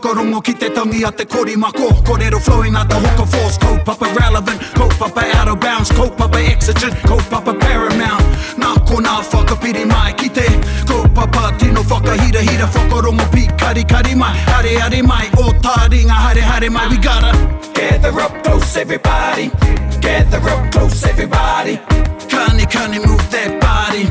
[0.00, 4.06] whakarongo ki te tangi a te kori mako Korero flow a te hoka force papa
[4.18, 6.94] relevant, kaupapa out of bounds Kaupapa exigent,
[7.28, 8.24] papa paramount
[8.56, 10.46] Nā ko nā whakapiri mai ki te
[10.86, 16.14] Kaupapa tino whakahira hira Whakarongo pi kari kari mai Hare hare mai, o tā ringa
[16.14, 17.32] hare hare mai We gotta
[17.74, 19.50] Gather up close everybody
[20.00, 21.76] Gather up close everybody
[22.30, 24.04] Kani kani move that body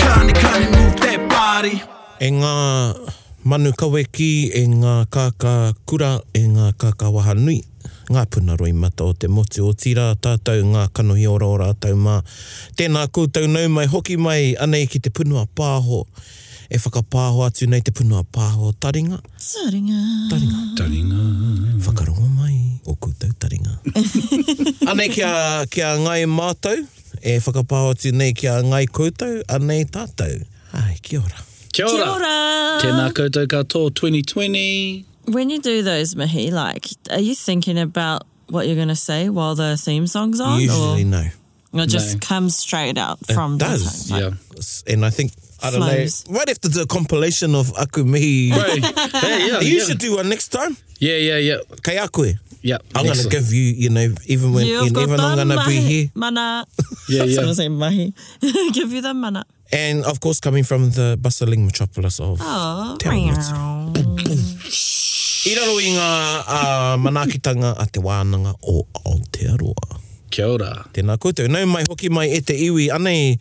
[0.00, 1.82] Kani kani move that body
[2.20, 3.18] E ngā
[3.50, 5.52] manu kaweki ki e ngā kāka
[5.90, 7.34] kura e ngā kāka waha
[8.10, 11.94] Ngā puna roi mata o te motu o tira tātou ngā kanohi ora ora tau
[11.94, 12.16] mā.
[12.76, 16.00] Tēnā kūtau nau mai hoki mai anei ki te punua pāho.
[16.74, 19.20] E whakapāho atu nei te punua pāho taringa.
[19.38, 19.98] Taringa.
[20.30, 20.58] Taringa.
[20.78, 21.26] Taringa.
[21.86, 22.58] Whakarongo mai
[22.90, 23.76] o kūtau taringa.
[24.90, 25.32] anei kia,
[25.70, 26.82] kia ngai mātou.
[27.22, 30.34] E whakapāho atu nei kia ngai kūtau anei tātou.
[30.74, 31.46] Ai, kia ora.
[31.72, 31.94] Kia ora.
[32.02, 32.30] Kia ora.
[32.82, 35.04] Tēnā koutou katoa 2020.
[35.28, 39.28] When you do those, Mihi, like, are you thinking about what you're going to say
[39.28, 40.60] while the theme song's on?
[40.60, 41.06] Usually, or?
[41.06, 41.24] no.
[41.72, 42.20] It just no.
[42.26, 44.08] comes straight out it from does.
[44.08, 44.34] the It does, like,
[44.88, 44.92] yeah.
[44.94, 45.32] And I think,
[45.62, 46.26] I don't flows.
[46.28, 48.50] know, right after the compilation of Aku Mihi.
[48.50, 48.84] Right.
[48.84, 49.84] hey, yeah, you yeah.
[49.84, 50.76] should do one next time.
[50.98, 51.56] Yeah, yeah, yeah.
[51.84, 52.32] Kei aku
[52.62, 55.64] Yep, I'm going to give you, you know, even when You've even I'm going to
[55.66, 56.10] be here.
[56.14, 56.66] Mana.
[57.08, 57.22] yeah, yeah.
[57.22, 58.12] I was going to say mahi.
[58.72, 59.44] give you the mana.
[59.72, 63.24] And of course, coming from the bustling metropolis of I
[65.56, 66.08] raro i ngā
[66.44, 69.96] uh, manaakitanga a te wānanga o Aotearoa.
[70.30, 70.84] Kia ora.
[70.92, 71.48] Tēnā koutou.
[71.48, 73.38] Nau mai hoki mai e te iwi anei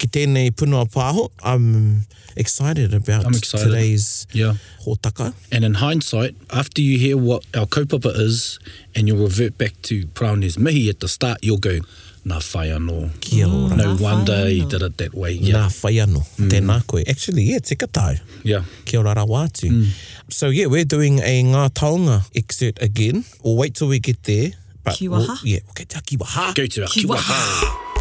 [0.00, 1.28] ki tēnei punua pāho.
[1.42, 3.66] I'm excited about I'm excited.
[3.66, 4.54] today's yeah.
[4.86, 5.34] hōtaka.
[5.52, 8.58] And in hindsight, after you hear what our kaupapa is
[8.96, 11.80] and you revert back to Prawne's mihi at the start, you'll go,
[12.28, 13.08] nā whai anō.
[13.20, 13.76] Kia ora.
[13.76, 15.32] No wonder he did it that way.
[15.32, 15.54] Yeah.
[15.54, 16.22] Nā whai anō.
[16.38, 16.50] Mm.
[16.50, 17.04] Tēnā koe.
[17.08, 18.14] Actually, yeah, tika tau.
[18.44, 18.62] Yeah.
[18.84, 19.70] Kia ora rā wātu.
[19.70, 19.88] Mm.
[20.32, 23.24] So yeah, we're doing a ngā taonga excerpt again.
[23.42, 24.50] We'll wait till we get there.
[24.84, 25.26] But kiwaha?
[25.28, 26.54] We'll, yeah, we'll get to a kiwaha.
[26.54, 27.18] Go to a kiwaha.
[27.18, 27.91] kiwaha.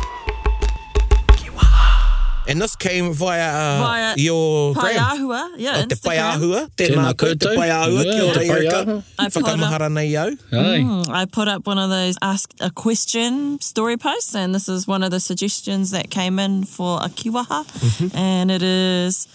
[2.51, 4.83] And this came via, uh, via your gram.
[4.95, 5.87] Paiahua, yeah, oh, Instagram.
[5.87, 10.31] Te Paiahua, te Tēnā mākou, te Paiahua, yeah, kia ora Erika, whakamahara nei au.
[10.51, 14.85] Mm, I put up one of those ask a question story posts and this is
[14.85, 18.19] one of the suggestions that came in for a kiwaha mm -hmm.
[18.19, 19.27] and it is,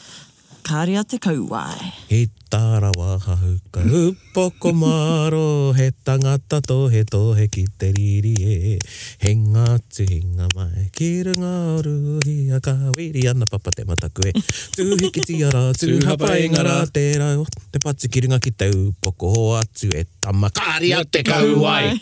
[0.62, 1.93] kāria te kauai.
[2.10, 8.34] He tāra waha huka Upoko maro he tangata to he to he ki te riri
[8.39, 8.79] e
[9.21, 13.71] He ngā tu he ngā mai ki runga o ruhi a ka wiri ana papa
[13.73, 14.33] te mataku e
[14.77, 18.51] Tu he ki tiara tu hapa e ngara te rau Te patu ki runga ki
[18.55, 21.99] te upoko ho atu e tamakari a te kauai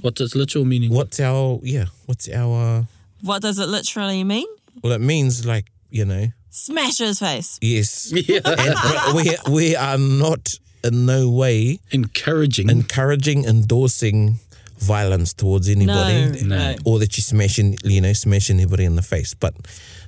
[0.03, 0.93] What's its literal meaning?
[0.93, 1.87] What's our yeah?
[2.07, 2.87] What's our?
[3.23, 4.47] What does it literally mean?
[4.83, 6.29] Well, it means like you know.
[6.51, 7.59] Smash his face.
[7.63, 8.13] Yes.
[8.29, 9.15] Yeah.
[9.15, 14.41] we we are not in no way encouraging, encouraging, endorsing
[14.79, 16.77] violence towards anybody, no, no.
[16.85, 19.35] or that you smashing you know smashing anybody in the face.
[19.35, 19.55] But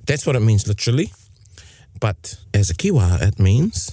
[0.07, 1.13] that's what it means literally.
[2.01, 3.93] But as a Kiwa, it means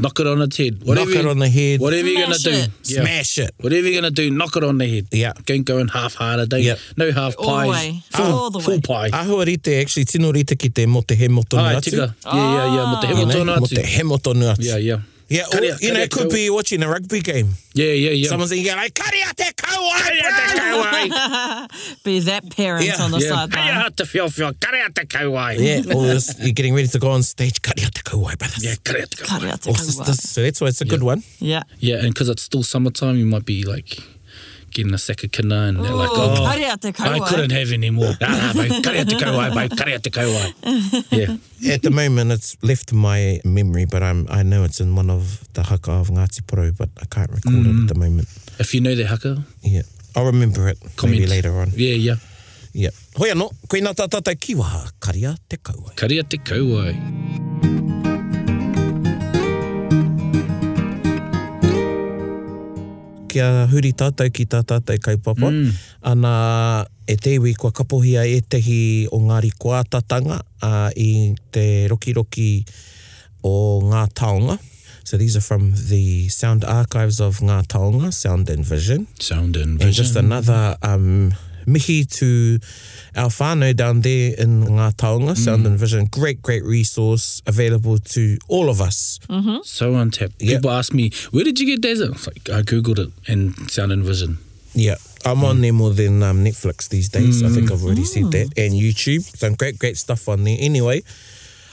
[0.00, 0.80] Knock it on its head.
[0.84, 1.80] Whatever, knock it on the head.
[1.80, 2.42] Whatever Smash you're gonna it.
[2.82, 2.94] do.
[2.94, 3.00] Yeah.
[3.02, 3.54] Smash it.
[3.60, 5.06] Whatever you're gonna do, knock it on the head.
[5.12, 5.32] Yeah.
[5.44, 6.78] Don't go in half hearted, don't yep.
[6.96, 7.56] no half pies.
[7.56, 8.02] All the way.
[8.10, 8.64] Full, all full, the way.
[8.64, 9.10] full pie.
[9.12, 12.14] Ahu actually tino rite ki te mo te he Ah, tika.
[12.24, 12.84] Yeah, yeah, yeah.
[12.86, 13.06] Mo te
[13.86, 14.34] he moto nuatu.
[14.34, 14.98] Mo Yeah, yeah.
[15.30, 16.34] Yeah, oh, kari, or, you kari, know, it could kari.
[16.42, 17.50] be watching a rugby game.
[17.72, 18.28] Yeah, yeah, yeah.
[18.28, 20.30] Someone's saying, like, Kari ate kawai, bro!
[20.30, 22.02] Kari ate kawai!
[22.04, 23.28] be that parent yeah, on the yeah.
[23.28, 23.48] sideline.
[23.50, 25.56] Kari ate fio fio, kari ate kawai.
[25.56, 28.64] Yeah, or this, you're getting ready to go on stage, kari ate kawai, brothers.
[28.64, 29.38] Yeah, kari ate kawai.
[29.38, 29.68] Kari ate kawai.
[29.68, 30.90] Oh, or sisters, so that's why it's a yeah.
[30.90, 31.22] good one.
[31.38, 31.62] Yeah.
[31.78, 34.00] Yeah, and because it's still summertime, you might be like,
[34.70, 37.90] getting a sack of kina and they're like, oh, oh kare I couldn't have any
[37.90, 38.12] more.
[38.20, 41.38] nah, nah, mate, kare a te kaiwai, mate, kare te kaiwai.
[41.60, 41.72] yeah.
[41.74, 45.52] At the moment, it's left my memory, but I'm, I know it's in one of
[45.54, 47.64] the haka of Ngāti Poro, but I can't recall mm.
[47.64, 47.98] it at the mm.
[47.98, 48.28] moment.
[48.58, 49.42] If you know the haka?
[49.62, 49.82] Yeah.
[50.16, 51.18] I'll remember it Comment.
[51.18, 51.68] maybe later on.
[51.74, 52.14] Yeah, yeah.
[52.72, 52.90] Yeah.
[53.16, 55.96] Hoi anō, koe nā tātātai kiwaha, kare a te kauai.
[55.96, 56.46] Kare te kauai.
[56.46, 57.48] Kare te kauai.
[63.30, 65.48] kia huri tātou ki tā tātou kai papa.
[65.52, 65.70] Mm.
[66.10, 66.32] Ana
[67.10, 68.80] e te iwi kua kapohia e tehi
[69.14, 71.06] o Ngāri Kuātatanga uh, i
[71.54, 72.64] te rokiroki
[73.46, 73.54] o
[73.86, 74.58] Ngā Taonga.
[75.04, 79.06] So these are from the sound archives of Ngā Taonga, Sound and Vision.
[79.20, 79.86] Sound and Vision.
[79.88, 81.32] And just another um,
[81.66, 82.58] mihi to
[83.16, 85.66] our whānau down there in Ngā Taonga, Sound mm.
[85.68, 86.04] and Vision.
[86.06, 89.18] Great, great resource available to all of us.
[89.28, 89.58] Mm-hmm.
[89.62, 90.40] So untapped.
[90.40, 90.58] Yep.
[90.58, 92.10] People ask me, where did you get that?
[92.10, 94.38] It's like, I googled it and Sound and Vision.
[94.72, 95.44] Yeah, I'm mm.
[95.48, 97.42] on there more than um, Netflix these days.
[97.42, 97.46] Mm.
[97.46, 98.06] I think I've already mm.
[98.06, 98.52] said that.
[98.58, 99.22] And YouTube.
[99.36, 100.56] Some great, great stuff on there.
[100.60, 101.02] Anyway,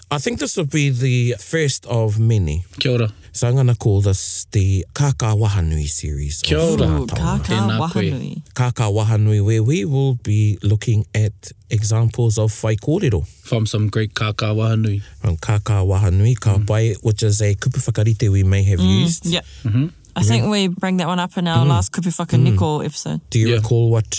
[0.10, 2.66] I think this will be the first of many.
[2.80, 3.14] Kia ora.
[3.38, 6.42] So I'm going to call this the Kaka Wahanui series.
[6.42, 7.06] Kia ora.
[7.06, 8.42] Kaka Wahanui.
[8.56, 13.28] Kaka Wahanui, where we will be looking at examples of whai kōrero.
[13.44, 15.04] From some great Kaka Wahanui.
[15.22, 16.66] From Kaka Wahanui, ka mm.
[16.66, 19.02] pai, which is a kupu whakarite we may have mm.
[19.02, 19.28] used.
[19.28, 19.42] Yeah.
[19.64, 19.90] Mm -hmm.
[20.16, 20.50] I think mm-hmm.
[20.74, 21.70] we bring that one up in our mm.
[21.70, 22.86] last kupu whakaniko mm.
[22.86, 23.20] episode.
[23.30, 23.62] Do you yeah.
[23.62, 24.18] recall what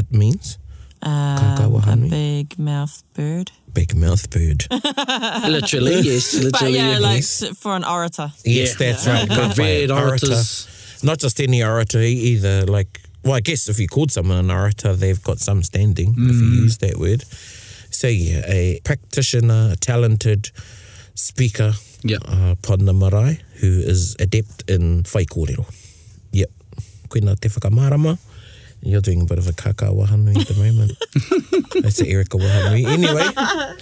[0.00, 0.46] it means?
[0.56, 0.65] Yeah.
[1.06, 3.52] Uh, a big mouth bird.
[3.72, 4.66] Big mouth bird.
[5.48, 6.34] literally, yes.
[6.34, 7.42] Literally, but yeah, yes.
[7.42, 8.32] like for an orator.
[8.44, 9.12] Yes, yes that's yeah.
[9.12, 9.28] right.
[9.28, 10.66] Good bird orators.
[11.04, 12.66] Not just any orator either.
[12.66, 16.28] Like, well, I guess if you called someone an orator, they've got some standing mm.
[16.28, 16.56] if you mm.
[16.64, 17.22] use that word.
[17.90, 20.50] So yeah, a practitioner, a talented
[21.14, 25.66] speaker, yeah, uh, Pona Marai, who is adept in whaikōrero.
[26.32, 26.50] Yep.
[27.10, 28.18] Kuina te whakamārama.
[28.18, 28.32] Yeah.
[28.82, 30.92] You're doing a bit of a kaka wahanui at the moment.
[31.82, 32.84] That's Erica wahanui.
[32.86, 33.24] Anyway,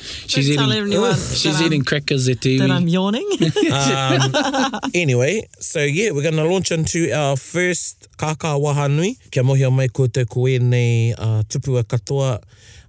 [0.01, 2.61] she's eating, everyone, she's eating crackers at TV.
[2.61, 3.27] That I'm yawning.
[4.81, 9.19] um, anyway, so yeah, we're going to launch into our first kaka wahanui.
[9.31, 12.41] Kia mohia mai koutou koe nei uh, tupua katoa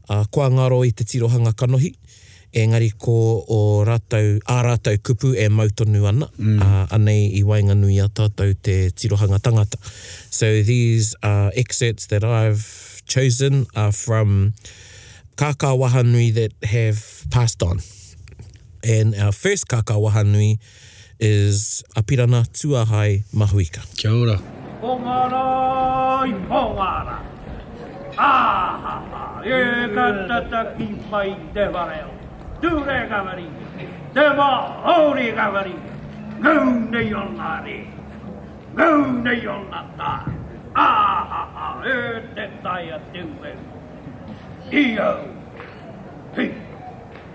[0.10, 1.96] uh, kua ngaro i te tirohanga kanohi
[2.56, 6.64] engari ko o rātou, a rātou kupu e mautonu ana, mm.
[6.64, 9.78] uh, anei i wainganui a tātou te tirohanga tangata.
[10.32, 14.54] So these are excerpts that I've chosen are from
[15.36, 15.72] kākā
[16.40, 17.82] that have passed on.
[18.84, 19.98] And our first kākā
[21.20, 23.84] is Apirana Tuahai Mahuika.
[23.98, 24.38] Kia ora.
[24.80, 25.00] Ko
[26.24, 27.22] i ko
[28.18, 32.15] Ah, ah, ah, e ka tataki mai te wareo.
[32.66, 33.48] gavari, turegaveri,
[34.14, 35.76] tema ourikaveri,
[36.42, 37.88] nõun ei olla riik,
[38.76, 40.24] nõun ei olla taas.
[40.76, 43.58] Aha, öötetä ja tiuven.
[44.74, 45.20] Iyo.
[46.38, 46.52] Hei.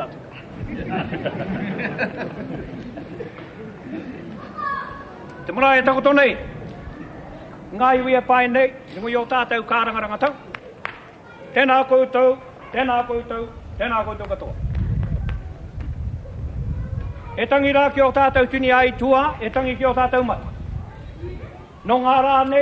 [5.47, 6.35] Te mura e tako tōnei.
[7.73, 10.35] Ngā iwi pai nei, ni mui o tātou kārangarangatau
[11.57, 12.37] tēnā koutou,
[12.75, 13.47] tēnā koutou,
[13.81, 14.53] tēnā koutou katoa.
[17.41, 20.37] E tangi rā ki o tātou tuni ai tua, e tangi ki o tātou mai.
[21.87, 22.61] No ngā rā ne,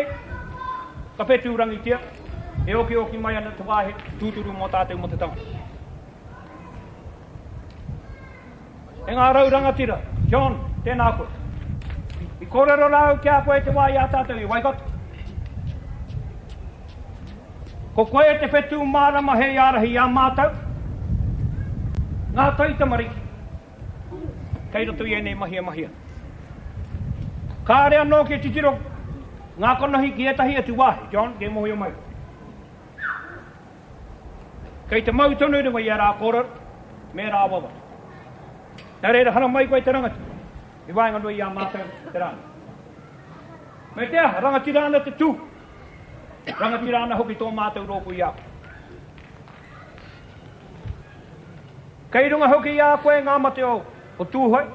[1.18, 1.98] ka petu rangi tia,
[2.68, 5.62] e oki oki mai ana tu wāhe, tūturu mō tātou mō te tanga.
[9.06, 9.98] E ngā rau rangatira,
[10.30, 12.26] John, tēnā koutou.
[12.40, 14.93] I korero rāu ki a koe te wāi a tātou i waikotu.
[17.94, 20.50] Ko koe te whetū mārama he arahi a mātau.
[22.34, 23.06] Ngā taita mari.
[24.72, 25.88] Kei rotu iene mahia mahia.
[27.64, 28.72] Kā rea nō ke titiro.
[29.62, 31.06] Ngā konohi ki etahi atu wahi.
[31.12, 31.92] John, ke mohi o mai.
[34.90, 36.42] Kei te mau tonu rewa i ara kōra.
[37.14, 37.70] Me rā wawa.
[39.02, 40.18] Nā reira hana mai koe te rangatu.
[40.88, 42.42] I wāinga nui a mātau te rāna.
[43.96, 45.43] Me te aha, rangatu rāna te tūku.
[46.52, 48.42] Rangatira ana hoki tō mātou rōpu i aku.
[52.12, 53.80] Kei runga hoki i aku e ngā mate au,
[54.18, 54.66] o tūhoi.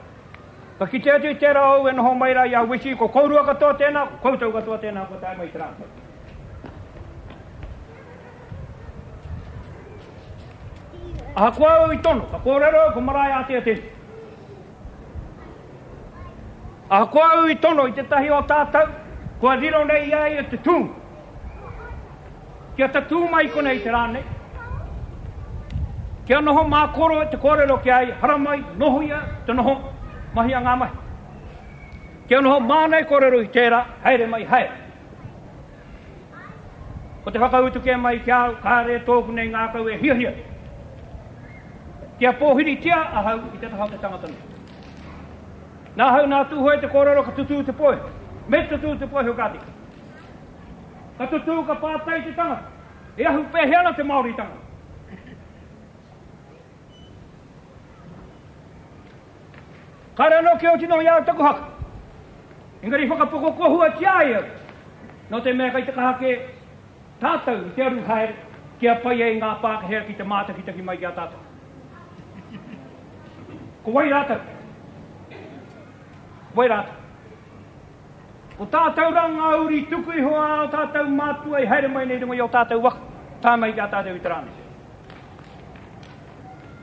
[0.80, 2.66] Ka ki te atu i tērā au e noho maira i a
[2.98, 5.90] ko kourua katoa tēnā, ko koutou katoa tēnā, ko tāi mai tērāntai.
[11.36, 13.84] A hakoa au i tono, ka kōrero au, ko marae ate a tēnā.
[16.90, 18.88] A hakoa au i tono i te tahi o tātau,
[19.40, 20.96] ko a i ai e te tūngu.
[22.80, 24.20] Kia te tū mai kone i te rāne.
[26.28, 29.74] Kia noho mā koro e te kōrero ki ai haramai noho ia te noho
[30.38, 30.94] mahi a ngā mahi.
[32.30, 34.70] Kia noho mānei kōrero i tērā haere mai haere.
[37.26, 40.32] Ko te whakautu ke mai kia au kāre tōku nei ngā kau e hia hia.
[42.22, 44.40] Kia pōhiri tia a hau i te tahau te tangata nei.
[46.00, 48.00] Nā hau nā tūhoe te kōrero ka tutu te poe.
[48.48, 49.76] Me tutu te poe hukatika.
[51.20, 52.70] Ka tu tu ka pātai te tangata.
[53.20, 54.68] E ahu pēhiana te Māori tangata.
[60.20, 61.66] Kare no ke oti no ia tuku haka.
[62.84, 64.46] Engari whaka poko ko hua ki ai au.
[65.30, 66.32] No te mea kai te kaha ke
[67.24, 68.36] tātau i te aru haere
[68.80, 72.56] ki a pai ei ngā pākehe ki te māta ki taki mai ki a tātau.
[73.84, 74.40] Ko wai rātau.
[76.56, 76.99] Wai rātau.
[78.60, 82.42] O tātou ranga uri tuku i hoa o tātou mātua i haere mai nei rungai
[82.44, 83.00] o tātou waka.
[83.40, 84.52] Tā mai kia tātou i tarāne.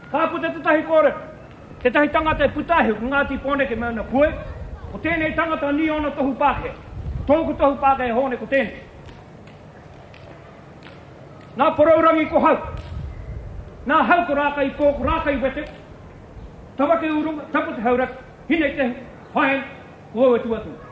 [0.09, 1.11] Kāpu te tatahi kore,
[1.83, 4.31] te tahi tangata e putahi o ngāti pone ke mauna kue,
[4.95, 6.73] o tēnei tangata ni ona tohu pāke,
[7.29, 8.81] tōku tohu pāke e hone ko tēnei.
[11.61, 12.55] Nā porourangi ko hau,
[13.93, 15.67] nā hau ko rāka i kōku, rāka i wete,
[16.81, 18.17] tawake urunga, tapu te haurak,
[18.49, 18.91] hinei te
[19.37, 19.63] whaen,
[20.15, 20.86] oe tuatua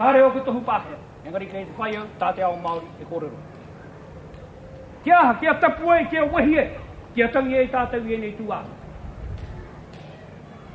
[0.00, 0.96] kare o ku tohu pahe.
[1.28, 3.36] Engari kei te whaiau, tāte ao Māori, e kōrero.
[5.04, 6.64] Kia aha, kia tapu e, kia wahi e,
[7.14, 8.62] kia tangi e tātau e nei tūā.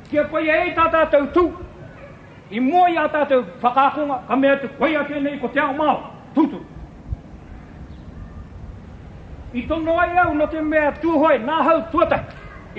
[0.06, 1.42] Kia koi e tātātau tū,
[2.54, 6.14] i mōi a tātau whakākonga, ka mea te koi ake nei ko te ao Māori,
[6.38, 6.62] tūtu.
[9.58, 12.20] I tono ai au no te mea tūhoi, nā hau tuatai,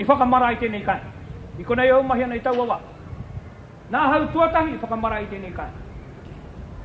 [0.00, 1.00] i whakamarai tēnei kai.
[1.60, 2.76] I konei au mahi anei tau awa.
[3.92, 5.68] Nā hau tuatahi, i whakamarai tēnei kai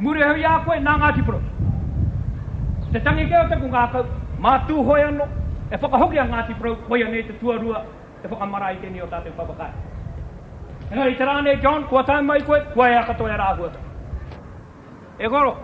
[0.03, 1.39] mure hoi a koe nā ngā tipuro.
[2.93, 4.03] Te tangi keo te kunga kau,
[4.45, 5.27] mā tū hoi anō,
[5.71, 7.81] e whakahoki a ngā tipuro, koe anē te tuarua,
[8.21, 9.71] e whakamara i tēni o tātou papakai.
[10.91, 13.71] E ngā i te rāne, John, kua tāi mai koe, kua e akato e rāhua
[13.71, 13.87] tā.
[15.19, 15.55] E goro,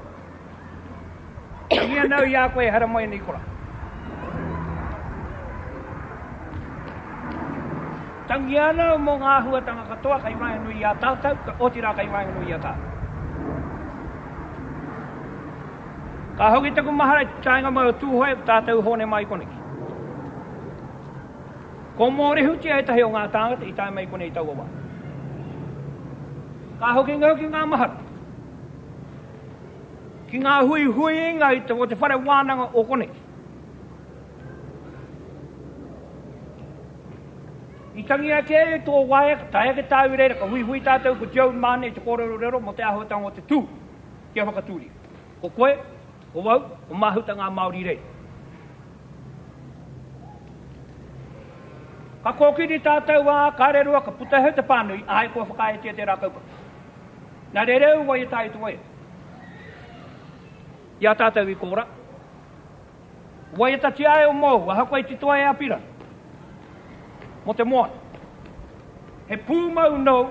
[1.69, 3.41] ngia nau i a koe hara mai ni kora.
[8.29, 12.23] Tangi anau mō ngā katoa, kai mai anu i a tātou, ka otira kai mai
[12.31, 12.88] anu i a tātou.
[16.39, 19.55] Ka hoki te kumahara tāinga mai o tūhoe tātou hone mai koniki.
[21.99, 24.83] Ko mōre hutia e tahi o ngā tāngata i tāi mai kone i tāua wāna.
[26.79, 27.99] Ka hoki ngā hoki ngā mahara.
[30.31, 33.09] Ki ngā hui hui inga i te o te whare wānanga o kone.
[37.99, 40.79] I tangi a ke e tō wāia ka tāia ke tāu reira ka hui hui
[40.89, 43.59] tātou te jau mane i te kōrero reiro mo te ahotanga o te tū.
[44.33, 44.85] Kia whakatūri.
[45.41, 45.73] Ko koe,
[46.35, 47.99] o wau, o mahuta ngā Māori rei.
[52.23, 55.79] Ka kōki ni tātou wā, ka re ka puta he te pānui, ahai kua whakai
[55.81, 56.41] tia te rākaupa.
[57.53, 58.77] Nā re reu wai tai tu wai.
[61.01, 61.85] Ia tātou i kōra.
[63.57, 65.79] Wai ta tia e o mōu, aha kua i titua e apira.
[67.45, 67.95] Mo te moana.
[69.29, 70.29] He pūmau nou,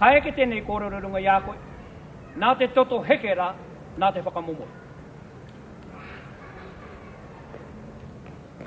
[0.00, 1.22] ka eke tēnei kōra rurunga
[2.38, 3.52] Nā te toto heke rā,
[3.98, 4.68] nā te whakamomoro.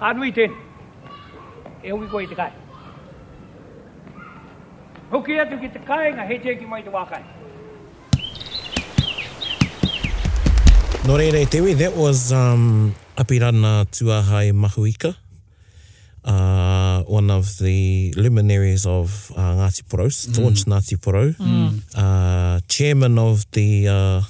[0.02, 0.56] ka anui tēnu.
[1.86, 2.50] E hoki koe i te kai.
[5.14, 7.22] Hoki atu ki te kai ngā he teki mai te wākai.
[11.06, 15.14] No reire, Tewi, that was um, Apirana Tuahai Mahuika.
[16.24, 20.70] Uh, one of the luminaries of uh, Ngāti Porou, staunch mm.
[20.74, 21.82] Ngāti Porou, mm.
[21.96, 24.22] uh, chairman of the uh, uh,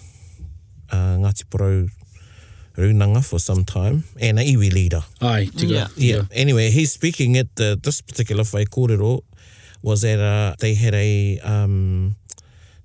[1.20, 1.90] Ngāti Porou
[2.86, 5.04] runanga for some time and a iwi leader.
[5.22, 5.66] Ai, tika.
[5.66, 5.88] Yeah.
[5.96, 6.16] Yeah.
[6.18, 6.24] yeah.
[6.34, 9.22] Anyway, he's speaking at the, this particular whai kōrero
[9.84, 12.16] was that a, they had a um,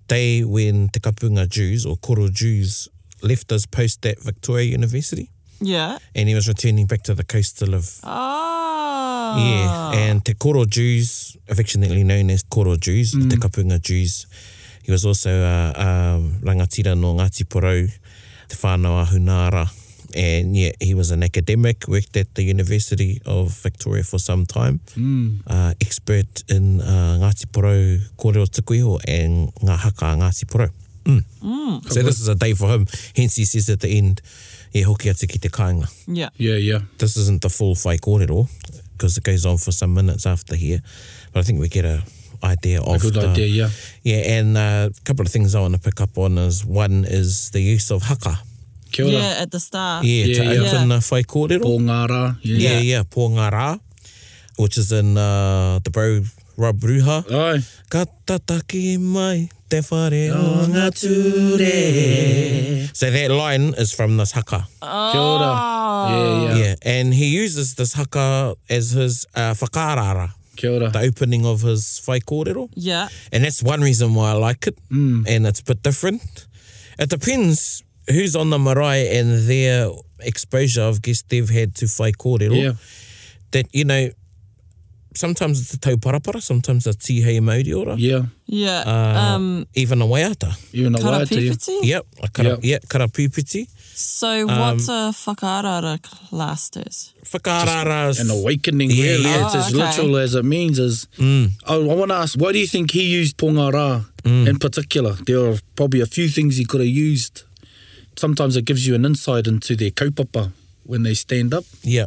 [0.08, 2.88] day when te kapunga Jews or koro Jews
[3.22, 5.30] left us post at Victoria University.
[5.60, 5.98] Yeah.
[6.14, 7.98] And he was returning back to the coastal of...
[8.04, 8.82] Oh.
[9.38, 13.28] Yeah, and te koro Jews, affectionately known as koro Jews, mm.
[13.30, 14.26] te kapunga Jews,
[14.84, 17.88] he was also a, a rangatira no Ngāti Porou,
[18.48, 19.66] te whānau a Hunara,
[20.16, 24.80] and yeah, he was an academic, worked at the University of Victoria for some time,
[24.96, 25.40] mm.
[25.46, 30.70] uh, expert in uh, Ngāti Porou, Kōrero Tukuiho and Ngā Haka Ngāti Porou.
[31.04, 31.22] Mm.
[31.42, 31.92] Mm.
[31.92, 34.22] So this is a day for him, hence he says at the end,
[34.74, 35.86] e hoki atu ki te kāinga.
[36.06, 36.30] Yeah.
[36.36, 36.78] Yeah, yeah.
[36.98, 38.48] This isn't the full whai kōrero,
[38.96, 40.80] because it goes on for some minutes after here,
[41.32, 42.02] but I think we get a
[42.42, 43.70] idea of a good idea, yeah.
[44.02, 47.04] Yeah, and uh, a couple of things I want to pick up on is one
[47.08, 48.38] is the use of haka
[48.96, 49.12] Kia ora.
[49.12, 50.04] Yeah, at the start.
[50.08, 50.62] Yeah, yeah, ta, yeah.
[50.64, 50.82] yeah.
[50.82, 51.68] in uh, Whaikōrero.
[51.68, 52.38] Pōngāra.
[52.40, 52.56] Yeah.
[52.58, 53.78] yeah, yeah, Pōngāra,
[54.56, 56.22] which is in uh, the Bro
[56.56, 57.18] Ruha.
[57.30, 57.60] Ai.
[57.92, 62.88] Ka tataki mai te whare o ngā ture.
[62.96, 64.66] So that line is from this haka.
[64.80, 65.10] Oh.
[65.12, 65.52] Kia ora.
[66.08, 66.56] Yeah, yeah.
[66.70, 70.30] yeah, and he uses this haka as his uh, whakārara.
[70.56, 70.88] Kia ora.
[70.88, 72.70] The opening of his whai kōrero.
[72.74, 73.08] Yeah.
[73.30, 74.78] And that's one reason why I like it.
[74.90, 75.28] Mm.
[75.28, 76.46] And it's a bit different.
[76.98, 82.12] It depends who's on the marae and their exposure of guess they've had to whai
[82.12, 82.72] kōrero yeah.
[83.50, 84.10] that you know
[85.14, 89.66] sometimes it's a tau parapara sometimes it's a tihei maori ora yeah yeah uh, um,
[89.74, 92.58] even a waiata even a waiata yep a kara, yep.
[92.62, 93.66] yeah, kara pūpiti
[93.98, 95.98] so what's um, a whakarara
[96.32, 99.40] last is whakarara an awakening yeah, really yeah.
[99.42, 99.86] Oh, it's as oh, okay.
[99.86, 101.50] literal as it means is mm.
[101.66, 104.46] I, I want to ask why do you think he used pongara mm.
[104.48, 107.42] in particular there are probably a few things he could have used
[108.16, 110.52] sometimes it gives you an insight into their kaupapa
[110.84, 111.64] when they stand up.
[111.82, 112.06] Yeah.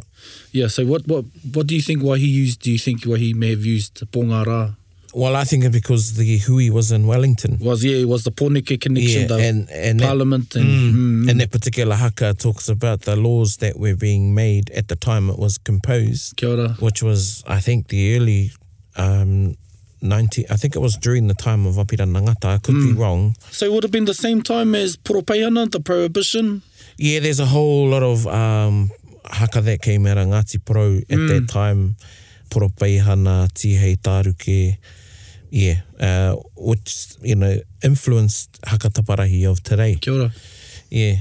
[0.52, 1.24] Yeah, so what what
[1.54, 4.00] what do you think why he used, do you think why he may have used
[4.12, 4.76] Pongara?
[5.12, 7.58] Well, I think because the hui was in Wellington.
[7.58, 10.50] Was, yeah, it was the Pōneke connection, yeah, the and, and parliament.
[10.50, 10.92] That, and, mm.
[10.92, 14.86] mm, mm, and that particular haka talks about the laws that were being made at
[14.86, 16.36] the time it was composed.
[16.36, 16.68] Kia ora.
[16.78, 18.52] Which was, I think, the early
[18.94, 19.56] um,
[20.02, 22.88] 19, I think it was during the time of Apirangata, I could mm.
[22.88, 23.00] be hmm.
[23.00, 23.36] wrong.
[23.50, 26.62] So it would have been the same time as Poropeana, the prohibition?
[26.96, 28.90] Yeah, there's a whole lot of um,
[29.26, 31.28] haka that came out of Ngati Pro at mm.
[31.28, 31.96] that time.
[32.50, 34.76] Poropeihana, Tihei Taruke,
[35.50, 39.96] yeah, uh, which, you know, influenced haka taparahi of today.
[40.00, 40.30] Kia ora.
[40.90, 41.14] Yeah,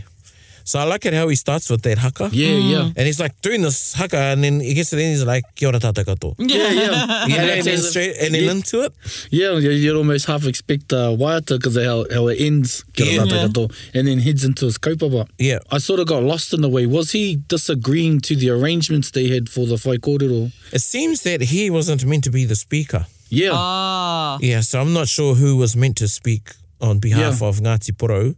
[0.69, 2.29] So I like it how he starts with that haka.
[2.31, 2.69] Yeah, mm.
[2.71, 2.79] yeah.
[2.83, 2.87] Hmm.
[2.95, 5.43] And he's like doing this haka, and then he gets to the end, he's like,
[5.55, 6.35] Kia ora tata kato.
[6.37, 7.25] Yeah, yeah.
[7.25, 8.51] yeah and, and then, straight, and then yeah.
[8.51, 8.93] into it.
[9.31, 13.19] Yeah, you, you'd almost half expect uh, Waiata because of how, how it ends, Kia
[13.19, 15.27] ora tata kato, and then heads into his kaupapa.
[15.39, 15.57] Yeah.
[15.71, 16.85] I sort of got lost in the way.
[16.85, 20.51] Was he disagreeing to the arrangements they had for the whai kōrero?
[20.71, 23.07] It seems that he wasn't meant to be the speaker.
[23.29, 23.51] Yeah.
[23.53, 24.37] Ah.
[24.39, 27.47] Yeah, so I'm not sure who was meant to speak on behalf yeah.
[27.47, 28.35] of Ngāti Porou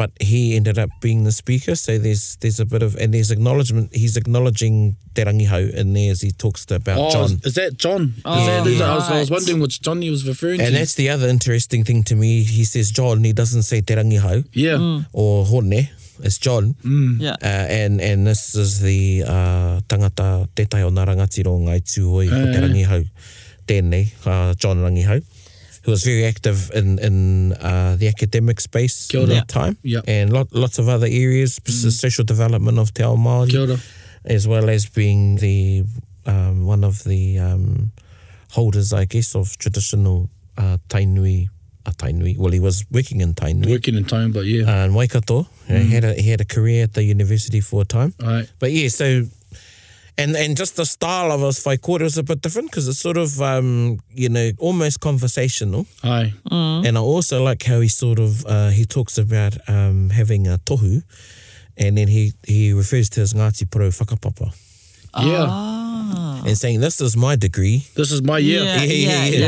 [0.00, 1.74] but he ended up being the speaker.
[1.74, 3.94] So there's there's a bit of and there's acknowledgement.
[3.94, 7.40] He's acknowledging Te Rangihau in there as he talks to about oh, John.
[7.44, 8.14] Is that John?
[8.24, 8.72] Oh, is that, yeah.
[8.76, 10.66] is, I, was, I was wondering which John he was referring and to.
[10.68, 12.44] And that's the other interesting thing to me.
[12.44, 13.22] He says John.
[13.24, 14.48] He doesn't say Te Rangihau.
[14.54, 14.76] Yeah.
[14.76, 15.04] Mm.
[15.12, 15.88] Or Horne.
[16.22, 16.72] It's John.
[16.82, 17.20] Mm.
[17.20, 17.36] Yeah.
[17.42, 22.40] Uh, and and this is the uh, tangata te tai o ngai tūoi uh, eh.
[22.48, 23.04] o Te Rangihau.
[23.68, 25.20] Tēnei, uh, John Rangihau
[25.82, 30.04] who was very active in in uh, the academic space at that time, yep.
[30.06, 31.90] and lot, lots of other areas, mm.
[31.90, 33.46] social development of Te Ao
[34.26, 35.82] as well as being the
[36.26, 37.90] um, one of the um,
[38.52, 41.48] holders, I guess, of traditional uh, Tainui.
[41.86, 42.36] A uh, Tainui.
[42.36, 43.70] Well, he was working in Tainui.
[43.70, 44.68] Working in Tainui, but yeah.
[44.68, 45.40] Uh, in Waikato.
[45.40, 45.48] Mm.
[45.68, 45.88] He, mm-hmm.
[45.88, 48.12] had a, he had a career at the university for a time.
[48.22, 48.46] Right.
[48.58, 49.24] But yeah, so
[50.18, 52.98] and and just the style of us by quarter is a bit different because it's
[52.98, 56.86] sort of um you know almost conversational hi mm.
[56.86, 60.58] and i also like how he sort of uh he talks about um having a
[60.58, 61.02] tohu
[61.76, 64.52] and then he he refers to his ngati pro whakapapa
[65.22, 66.42] yeah ah.
[66.46, 68.94] and saying this is my degree this is my year yeah yeah yeah, yeah.
[68.94, 69.24] yeah.
[69.24, 69.24] yeah.
[69.24, 69.30] yeah.
[69.32, 69.38] yeah.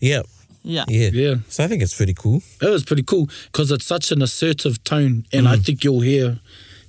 [0.00, 0.22] yeah.
[0.68, 0.82] Yeah.
[0.90, 1.10] yeah.
[1.12, 1.34] Yeah.
[1.48, 2.42] So I think it's pretty cool.
[2.60, 5.46] It was pretty cool because it's such an assertive tone and mm.
[5.46, 6.40] I think you'll hear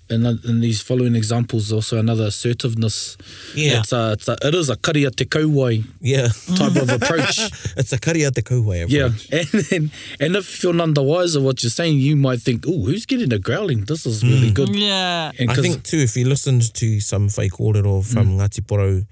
[0.09, 3.17] in, in uh, these following examples, also another assertiveness.
[3.55, 3.79] Yeah.
[3.79, 6.27] It's a, uh, it's a, it is a karia te kauwai yeah.
[6.55, 7.39] type of approach.
[7.77, 9.27] it's a karia te kauwai approach.
[9.31, 9.37] Yeah.
[9.39, 12.83] And, then, and if you're none the wiser what you're saying, you might think, oh,
[12.85, 13.81] who's getting a growling?
[13.85, 14.29] This is mm.
[14.31, 14.73] really good.
[14.75, 15.31] Yeah.
[15.37, 18.37] And I think, too, if you listened to some fake order from um, mm.
[18.37, 19.05] Ngati Porou,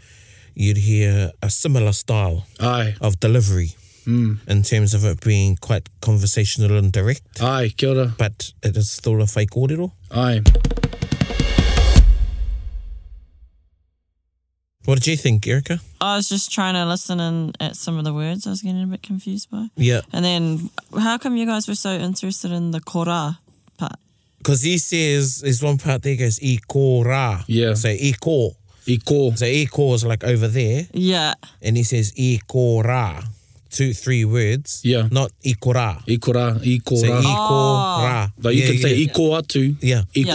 [0.54, 2.96] you'd hear a similar style Aye.
[3.02, 3.72] of delivery.
[4.06, 4.38] Mm.
[4.48, 7.42] In terms of it being quite conversational and direct.
[7.42, 8.14] Aye, kia ora.
[8.16, 9.94] But it is still a fake audio.
[10.12, 10.42] Aye.
[14.88, 15.80] What did you think, Erica?
[16.00, 18.84] I was just trying to listen in at some of the words I was getting
[18.84, 19.68] a bit confused by.
[19.76, 20.02] Yeah.
[20.14, 20.70] And then
[21.00, 23.40] how come you guys were so interested in the kora
[23.80, 23.96] part?
[24.38, 27.44] Because he says, there's one part there goes, e kora.
[27.48, 27.74] Yeah.
[27.74, 28.52] So e ko.
[28.86, 29.32] E ko.
[29.36, 30.88] So e ko is like over there.
[30.94, 31.34] Yeah.
[31.64, 33.24] And he says, e kora.
[33.72, 34.82] Two, three words.
[34.84, 35.08] Yeah.
[35.12, 36.04] Not e kora.
[36.06, 36.60] E kora.
[36.62, 37.18] E So e Oh.
[37.26, 38.32] Ah.
[38.44, 38.82] you yeah, could yeah.
[38.84, 39.76] say e too.
[39.82, 40.04] Yeah.
[40.16, 40.26] E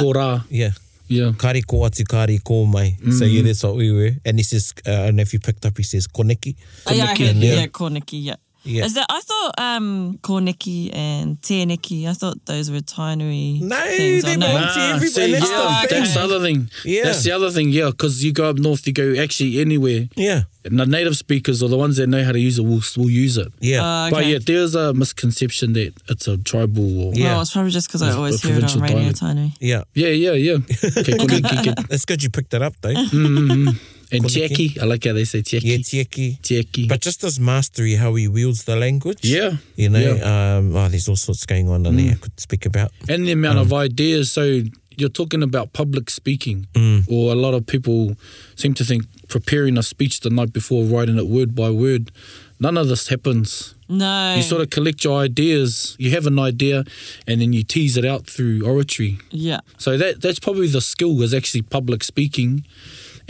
[0.58, 0.70] yeah.
[1.10, 1.34] Yeah.
[1.34, 2.94] Kari ko atu, kari ko mai.
[3.02, 3.10] Mm.
[3.12, 4.14] So yeah, that's what we were.
[4.24, 6.54] And he says, uh, I don't know if you picked up, he says, koneki.
[6.54, 6.54] koneki.
[6.86, 8.36] Oh, yeah, I heard, yeah, koneki, yeah.
[8.62, 8.84] Yeah.
[8.84, 13.62] Is that, I thought um, Koneki and Teneki, I thought those were Tainui.
[13.62, 15.06] No, things they belong to everybody.
[15.06, 16.70] See, yeah, the that's the other thing.
[16.84, 17.04] Yeah.
[17.04, 20.08] That's the other thing, yeah, because you go up north, you go actually anywhere.
[20.14, 20.42] Yeah.
[20.64, 23.10] And the native speakers or the ones that know how to use it will, will
[23.10, 23.48] use it.
[23.60, 23.80] Yeah.
[23.80, 24.14] Uh, okay.
[24.14, 27.12] But yeah, there's a misconception that it's a tribal war.
[27.14, 29.56] Yeah, well, it's probably just because I always hear it on radio, Tainui.
[29.58, 29.84] Yeah.
[29.94, 30.52] Yeah, yeah, yeah.
[30.54, 30.66] okay,
[31.14, 31.78] koneki, get...
[31.90, 32.92] It's good you picked that up, though.
[32.92, 33.68] mm-hmm.
[34.12, 35.64] And Czechy, I like how they say Czechy.
[35.68, 36.38] Yeah, Czechy.
[36.42, 36.86] Czechy.
[36.88, 39.20] But just his mastery, how he wields the language.
[39.24, 39.52] Yeah.
[39.76, 40.56] You know, yeah.
[40.56, 42.04] Um, oh, there's all sorts going on in mm.
[42.04, 42.90] there I could speak about.
[43.08, 44.32] And the amount um, of ideas.
[44.32, 44.62] So
[44.96, 47.10] you're talking about public speaking, mm.
[47.10, 48.16] or a lot of people
[48.56, 52.10] seem to think preparing a speech the night before, writing it word by word.
[52.58, 53.74] None of this happens.
[53.88, 54.34] No.
[54.36, 55.96] You sort of collect your ideas.
[55.98, 56.84] You have an idea,
[57.26, 59.18] and then you tease it out through oratory.
[59.30, 59.60] Yeah.
[59.78, 62.66] So that that's probably the skill is actually public speaking,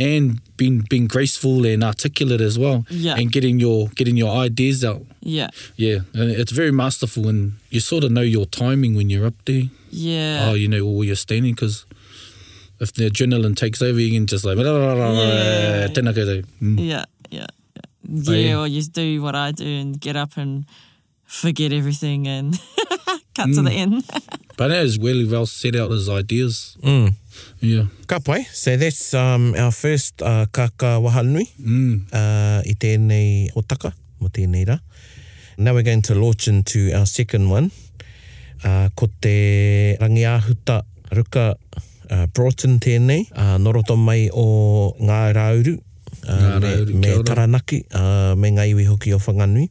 [0.00, 2.84] and being being graceful and articulate as well.
[2.88, 3.14] Yeah.
[3.16, 5.02] And getting your getting your ideas out.
[5.20, 5.48] Yeah.
[5.76, 5.98] Yeah.
[6.14, 9.64] And it's very masterful, and you sort of know your timing when you're up there.
[9.90, 10.46] Yeah.
[10.50, 11.84] Oh, you know where you're standing because
[12.80, 14.64] if the adrenaline takes over, you can just like yeah.
[14.64, 16.44] Mm.
[16.78, 17.44] yeah, yeah, yeah,
[18.06, 18.58] oh, yeah.
[18.62, 20.64] Or you do what I do and get up and
[21.26, 22.58] forget everything and.
[23.40, 23.54] cut mm.
[23.56, 23.80] to the mm.
[23.82, 23.94] end.
[24.58, 26.76] but it was really well set out as ideas.
[26.84, 27.14] Mm.
[27.64, 27.86] Yeah.
[28.06, 28.44] Ka pai.
[28.52, 32.00] So that's um, our first uh, kaka wahanui mm.
[32.12, 34.80] uh, i tēnei hotaka, mo tēnei rā.
[35.58, 37.70] Now we're going to launch into our second one.
[38.64, 41.54] Uh, ko te rangiāhuta ruka
[42.10, 45.78] uh, Broughton tēnei, uh, noroto mai o Ngā Rauru, uh,
[46.28, 49.68] Ngā Rauru me, me Taranaki, uh, me ngā iwi hoki o Whanganui.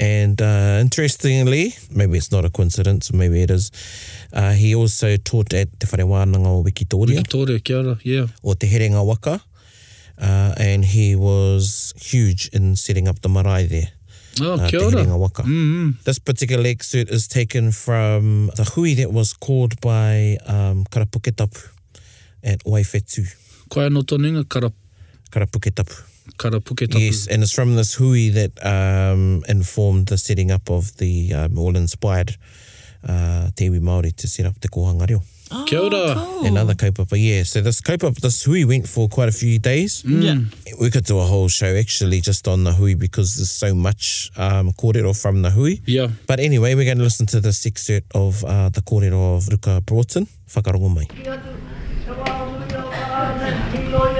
[0.00, 3.70] And uh, interestingly, maybe it's not a coincidence, maybe it is,
[4.32, 7.20] uh, he also taught at Te Whare Wānanga o Wikitoria.
[7.20, 8.26] Wikitoria, kia ora, yeah.
[8.42, 9.42] O Te Herenga Waka.
[10.18, 13.88] Uh, and he was huge in setting up the marae there.
[14.40, 14.90] Oh, uh, kia ora.
[14.90, 15.42] Te Herenga Waka.
[15.42, 15.48] Mm
[15.94, 16.02] -hmm.
[16.04, 21.60] This particular excerpt is taken from the hui that was called by um, Karapuketapu
[22.42, 23.26] at Waifetu.
[23.68, 24.72] Koe anō tōninga, Karap...
[25.30, 27.00] Karapuketapu karapuke tapu.
[27.00, 31.58] Yes, and it's from this hui that um, informed the setting up of the um,
[31.58, 32.36] all-inspired
[33.06, 35.22] uh, Te uh, Iwi Māori to set up te kohanga reo.
[35.52, 36.14] Oh, Kia ora.
[36.14, 36.46] Cool.
[36.46, 37.42] Another kaupapa, yeah.
[37.44, 40.02] So this kaupapa, this hui went for quite a few days.
[40.02, 40.22] Mm.
[40.66, 40.74] Yeah.
[40.78, 44.30] We could do a whole show actually just on the hui because there's so much
[44.36, 45.76] um, kōrero from the hui.
[45.86, 46.08] Yeah.
[46.26, 49.84] But anyway, we're going to listen to this excerpt of uh, the kōrero of Ruka
[49.84, 50.26] Broughton.
[50.46, 51.06] Whakarongo mai.
[51.06, 51.40] Kia
[53.98, 54.19] ora.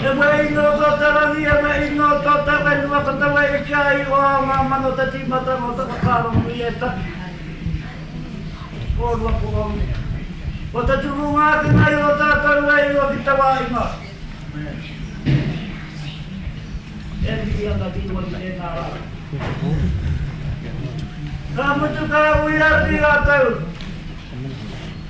[0.00, 4.00] e mai no ko tarangi e mai no ko tarangi no ko tarangi e kai
[4.08, 6.90] o ma ma no te ti mata no te kalo mi e ta
[8.96, 9.82] o lo ko o mi
[10.70, 13.86] o te tu runga ki mai o ta tau e o ki tawa i ma
[17.24, 18.86] e ni ki anda ki tuwa ni e nara
[21.58, 23.67] ka mutu ka ui ati a tau ka mutu ka ui ati a tau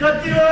[0.00, 0.43] Ka tiro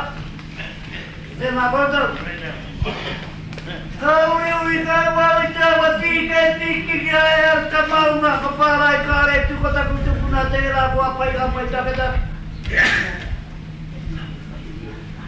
[1.39, 2.01] Se na bota.
[4.01, 5.29] Ka o ni o ita wa
[5.81, 8.99] wa ti ke ti ki ki ai a ka ma u ma ka pa rai
[9.07, 11.61] ka re tu ko ta ku tu ku na tera wa pa i ka pa
[11.71, 12.09] ta ka ta.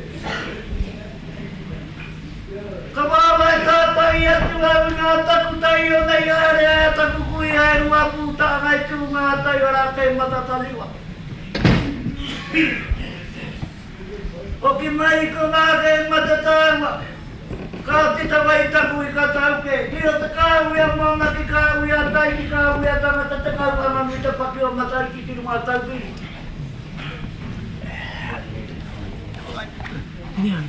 [2.95, 7.49] Ka wāwa e tātai atu au ngā taku tai o nei aere a taku kui
[7.65, 8.79] ae rua pūta ngai mai
[15.35, 15.99] ko ngā kei
[17.85, 19.25] ka te tawa i taku i ka
[19.61, 20.85] ki o te kāwi a
[21.37, 24.41] ki kāwi a tai ki kāwi a tāma te te kāwi a mami te ki
[25.27, 25.97] tiru ngā tau ki.
[30.41, 30.63] Nian,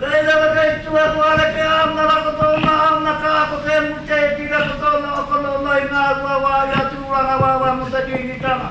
[0.00, 4.12] Kei rawa kei tua kuare ke aunga lako tō ma aunga ka ako ke mute
[4.24, 7.52] e tira ko tō na oko no noi ngā rua wā i atu ranga wā
[7.62, 8.68] wā muta ki ni tanga.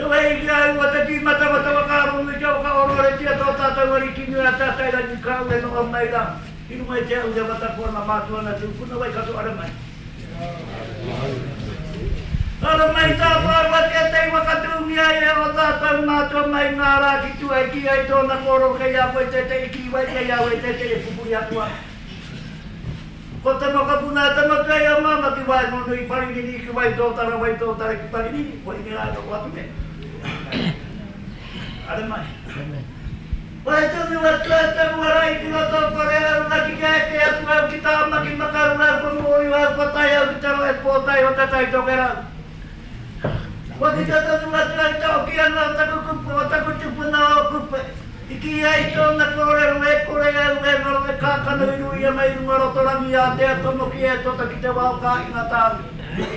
[0.00, 3.36] Te wei ki ai ua te tīma tawa tawa kā rungu tau ka orore tia
[3.44, 6.24] tō tātai wari ki nui a tātai la ki kā ue no o mai rā.
[6.72, 9.70] Hiru mai te au ja vata kua na mātua na tūpuna wai kato are mai.
[10.40, 11.49] Amen.
[12.62, 15.96] Ora mai ta pa pa ke te wa ka tu mi ai o ta pa
[16.04, 18.92] ma to mai na ra ki tu ai e ki ai to na koro ke
[18.92, 21.68] ya ko te te ki wa ke ya we te te e pu ya tua
[23.42, 25.78] Ko te no ka pu na te ma te ya ma ma ki wa no
[25.88, 27.94] no i pari ni ki wa i to ta ra wa i to ta ra
[28.00, 29.64] ki pari ni ko i ni ra to wa tu me
[31.88, 32.24] Ade mai
[33.64, 36.02] Wa i to ni wa tu e te mua ra i ki na to pa
[36.12, 38.66] re aru na ki kai te ya tu ma ki ta ma ki ma ka
[38.74, 41.24] ru ko mo i wa ko ta ya ki te ro e po ta i
[41.30, 42.08] o ta i to ke ra
[43.80, 47.44] Wa ki tata tunga tunga tau ki ana taku kupu wa taku tupu na o
[47.48, 47.80] kupu.
[48.28, 52.28] Iki ai tō na kore rue kore e rue maro e kākana iu ia mai
[52.36, 56.28] rua rotorangi a te atomo ki e tota ki te wau kā ina tāmi.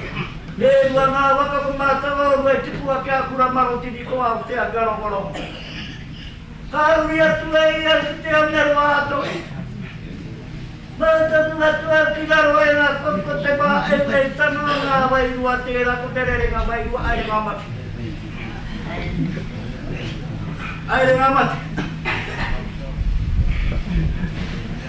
[0.56, 4.22] Me rua ngā waka ku mātawa o rue tipu a kia kura maro tini ko
[4.24, 5.22] au te a garo moro.
[6.72, 9.53] Kā rui atu e ia te a mero ātoi.
[10.94, 15.34] Mata nga tua ki la roe la kompo te ma e te tano nga wai
[15.34, 17.66] rua te la ko terere nga wai rua aere nga mati.
[20.94, 21.58] Aere nga mati.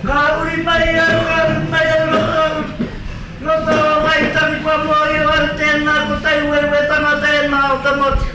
[0.05, 0.14] Ka
[0.45, 2.77] uri pari aru ka uri pari aru lo ka uri.
[3.45, 6.81] Lo ka wa mai tani kua mua i wa te nga ko tai ue ue
[6.90, 8.27] tanga te nga o ka moti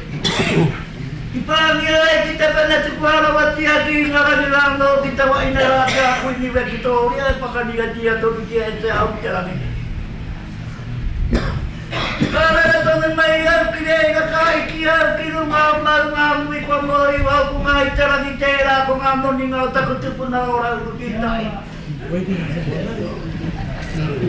[1.48, 5.26] pāngia e ki te pene te kuhara wa tia ki ngara ni rāngo ki te
[5.32, 8.58] waina rā kia kui ni wa ki tō ria e pakani a tia tōki ki
[8.58, 9.56] e te au ki te rāngi.
[12.20, 16.10] Kāra e tōne mai au ki rei ka kai ki au ki ru ngā maru
[16.16, 19.48] ngā mui kwa mōri wa au ku ngā i te rāngi te rā ku moni
[19.54, 21.50] ngā o taku tupuna o rāngu ki tāi.
[22.12, 24.29] Wait a minute.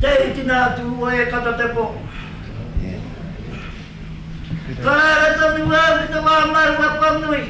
[0.00, 1.84] te iti nā tu ua e kata te po.
[4.80, 7.40] Tāra tonu ua ki te wā maru wa pangui,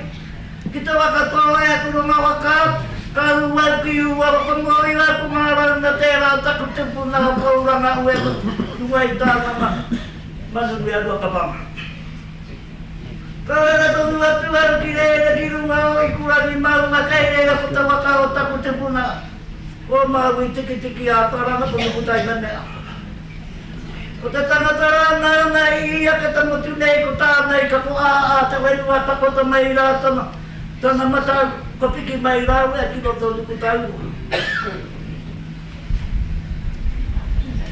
[0.72, 2.54] ki te waka tōa e kuru ma waka,
[3.14, 6.88] ka u wai ki u wā pangua wā ku mā na te rā taku te
[6.94, 9.70] pu o kauranga ue ku tu ua i tāra ma,
[10.52, 11.56] ma zuku e kua kapama.
[13.46, 17.06] Tāra tonu ua tu aru ki reira ki runga o i kura ni maru na
[17.08, 18.90] kai reira ku te waka o taku te pu
[19.92, 22.62] o mawi tiki tiki a taranga pono kutai mene a.
[24.22, 28.12] Ko te tangata rana na i a ke tango tunei ko tāna i kako a
[28.30, 30.28] a te wairu a tako ta mai rā tana.
[30.80, 34.38] Tana mata ko piki mai rā ue a ki kato ni kutai ua.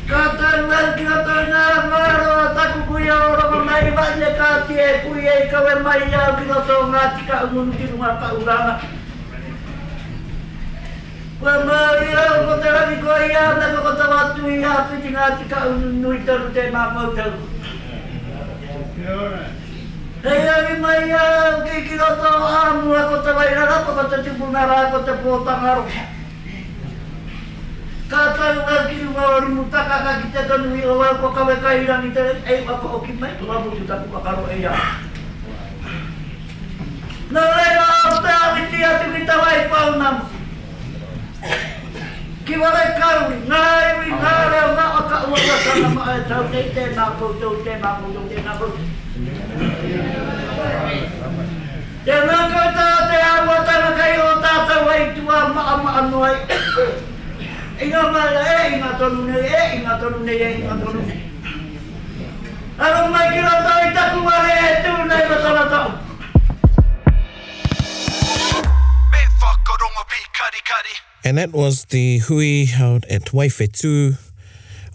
[0.09, 4.49] Ka tau ki a tau ngā maro a taku kui a oroma mai vaile ka
[4.67, 8.31] tie kui e i kawe mai a ki kato ngā tika unu ki runga ka
[8.41, 8.97] uranga.
[11.41, 15.45] Wa mai o ko rani ko i a te ko watu i a te te
[15.49, 15.69] ka
[16.03, 17.31] nui taru te mapau tau.
[20.27, 21.25] Hei ari mai a
[21.65, 24.99] ke ki rata o a mua ko te wai rara ko te tipu nara ko
[25.07, 26.03] te pōtanga roke.
[28.11, 31.31] Ka tau ka ki ua ori mutaka ka ki te tonu i o wau ko
[31.39, 34.59] kawe ka i rani te ei wako o ki mai tuwa mutu taku pakaro e
[34.65, 34.75] ia.
[37.31, 39.95] Nā reira o te awiti atu ki te wai pau
[42.47, 46.45] Ki wale kau, nā iwi, nā reo, nā aka ua ka tana maa e tau,
[46.55, 48.87] nei te nā pou, tau te nā pou, tau te nā pou.
[52.09, 56.35] Te nā kata te awa tana kai o tata wai tua maa maa noai.
[57.81, 60.65] I ngā mara e i ngā tonu nei, e i ngā tonu nei, e i
[60.65, 61.21] ngā tonu nei.
[62.87, 67.15] Aro mai ki rata i taku wale e tū nei wa tana tau.
[69.13, 70.99] Me whakaronga pi kari kari.
[71.29, 74.17] And that was the Hui held at Waifetu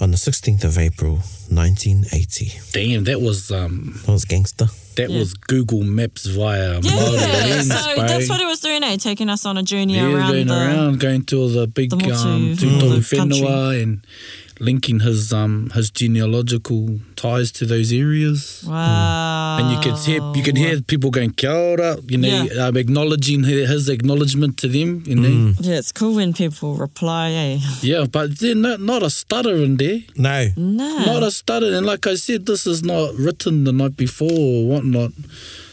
[0.02, 2.51] on the 16th of April 1980.
[2.71, 4.67] Damn, that was um, that was gangster.
[4.95, 5.19] That yeah.
[5.19, 8.08] was Google Maps via yeah, lens, so bro.
[8.08, 8.84] that's what it was doing.
[8.84, 8.97] Eh?
[8.97, 11.89] Taking us on a journey yeah, around, going the, around, going to all the big
[11.89, 14.06] the Motu, um, Tutolu Whenua and
[14.60, 18.63] linking his um his genealogical ties to those areas.
[18.67, 19.58] Wow!
[19.60, 22.67] And you can hear you can hear people going kia ora, you know, yeah.
[22.67, 25.03] um, acknowledging his, acknowledgement to them.
[25.08, 25.56] You know, mm.
[25.60, 27.58] yeah, it's cool when people reply, eh?
[27.82, 30.01] Yeah, but then not, not a stutter in there.
[30.15, 33.98] No, no, not a started, and like I said, this is not written the night
[33.98, 35.12] before or whatnot.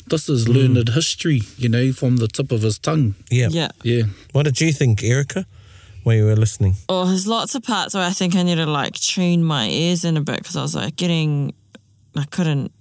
[0.07, 0.53] This is hmm.
[0.53, 0.95] learned mm.
[0.95, 3.15] history, you know, from the tip of his tongue.
[3.31, 3.49] Yeah.
[3.51, 3.69] Yeah.
[3.83, 4.03] Yeah.
[4.33, 5.47] What did you think, Erica,
[6.03, 6.75] while you were listening?
[6.89, 10.05] Oh, there's lots of parts where I think I need to like tune my ears
[10.05, 11.55] in a bit because I was like getting,
[12.17, 12.73] I couldn't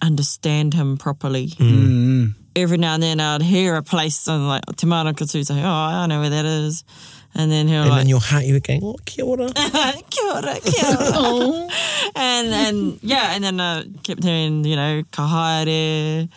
[0.00, 1.48] understand him properly.
[1.48, 1.80] Mm.
[1.88, 2.34] Mm.
[2.54, 5.92] Every now and then I'd hear a place and like Tamanaka to say, oh, I
[6.02, 6.84] don't know where that is.
[7.38, 9.48] And then he'll and like, in your heart you were going, oh, kia ora.
[9.54, 11.68] kia ora, kia ora.
[12.16, 16.28] and, then yeah, and then I uh, kept hearing, you know, kahare.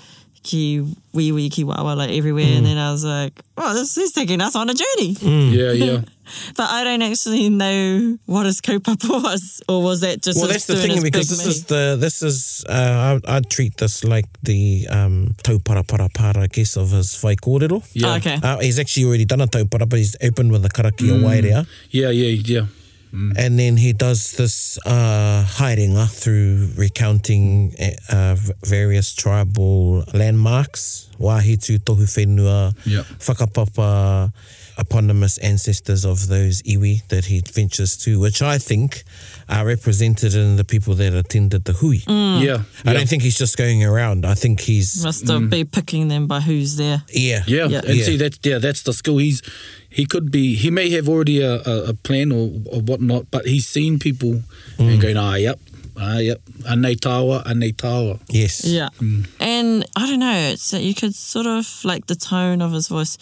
[0.43, 0.81] ki
[1.13, 2.57] wiwi ki wawa like everywhere mm.
[2.57, 5.51] and then I was like well this is taking us on a journey mm.
[5.51, 5.99] yeah yeah
[6.55, 10.47] But I don't actually know what his kaupapa was, or was that just well?
[10.49, 11.51] A that's the thing because this me.
[11.51, 16.43] is the this is uh, I, I'd treat this like the um, taupara para para
[16.43, 17.83] I guess of his whaikōrero.
[17.91, 18.37] Yeah, oh, okay.
[18.41, 21.19] Uh, he's actually already done a taupara, but he's opened with the karaki mm.
[21.19, 21.67] a Wairea.
[21.89, 22.67] Yeah, yeah, yeah.
[23.13, 23.33] Mm.
[23.37, 27.75] and then he does this uh hiringa uh, through recounting
[28.09, 33.03] uh various tribal landmarks wahitu tohu whenua yeah.
[33.19, 34.31] whakapapa
[34.79, 39.03] eponymous ancestors of those iwi that he ventures to which i think
[39.51, 41.97] are represented in the people that attended the hui.
[42.07, 42.41] Mm.
[42.43, 42.51] Yeah.
[42.85, 42.93] I yeah.
[42.93, 44.25] don't think he's just going around.
[44.25, 45.49] I think he's must mm.
[45.49, 47.03] be picking them by who's there.
[47.09, 47.43] Yeah.
[47.45, 47.67] Yeah.
[47.67, 47.79] yeah.
[47.85, 48.03] And yeah.
[48.05, 49.17] see that's yeah, that's the skill.
[49.17, 49.41] He's
[49.89, 53.67] he could be he may have already a, a plan or, or whatnot, but he's
[53.67, 54.41] seen people
[54.77, 54.93] mm.
[54.93, 55.59] and going, Ah, yep,
[55.99, 56.41] Ah, uh, yep.
[56.63, 58.21] Anei tawa, anei tawa.
[58.29, 58.63] Yes.
[58.63, 58.87] Yeah.
[59.01, 59.27] Mm.
[59.41, 63.17] And I don't know, it's you could sort of like the tone of his voice,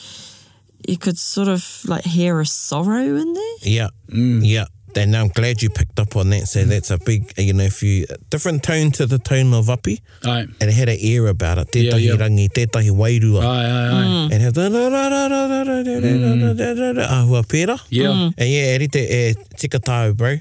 [0.88, 3.58] you could sort of like hear a sorrow in there.
[3.62, 3.88] Yeah.
[4.12, 4.42] Mm.
[4.44, 4.66] Yeah.
[4.96, 6.48] and I'm glad you picked up on that.
[6.48, 6.68] So mm.
[6.68, 10.42] that's a big, you know, if you different tone to the tone of Upi, aye.
[10.62, 11.68] and it had an air about it.
[11.72, 12.16] Tētahi yeah, yeah.
[12.16, 13.42] rangi, tētahi wairua.
[13.42, 14.06] Aye, aye, aye.
[14.06, 14.32] Mm.
[14.32, 14.44] And
[15.86, 16.04] it
[16.92, 17.80] had ahua pera.
[17.90, 18.30] Yeah.
[18.38, 20.38] And yeah, erite, e tika tāu, bro.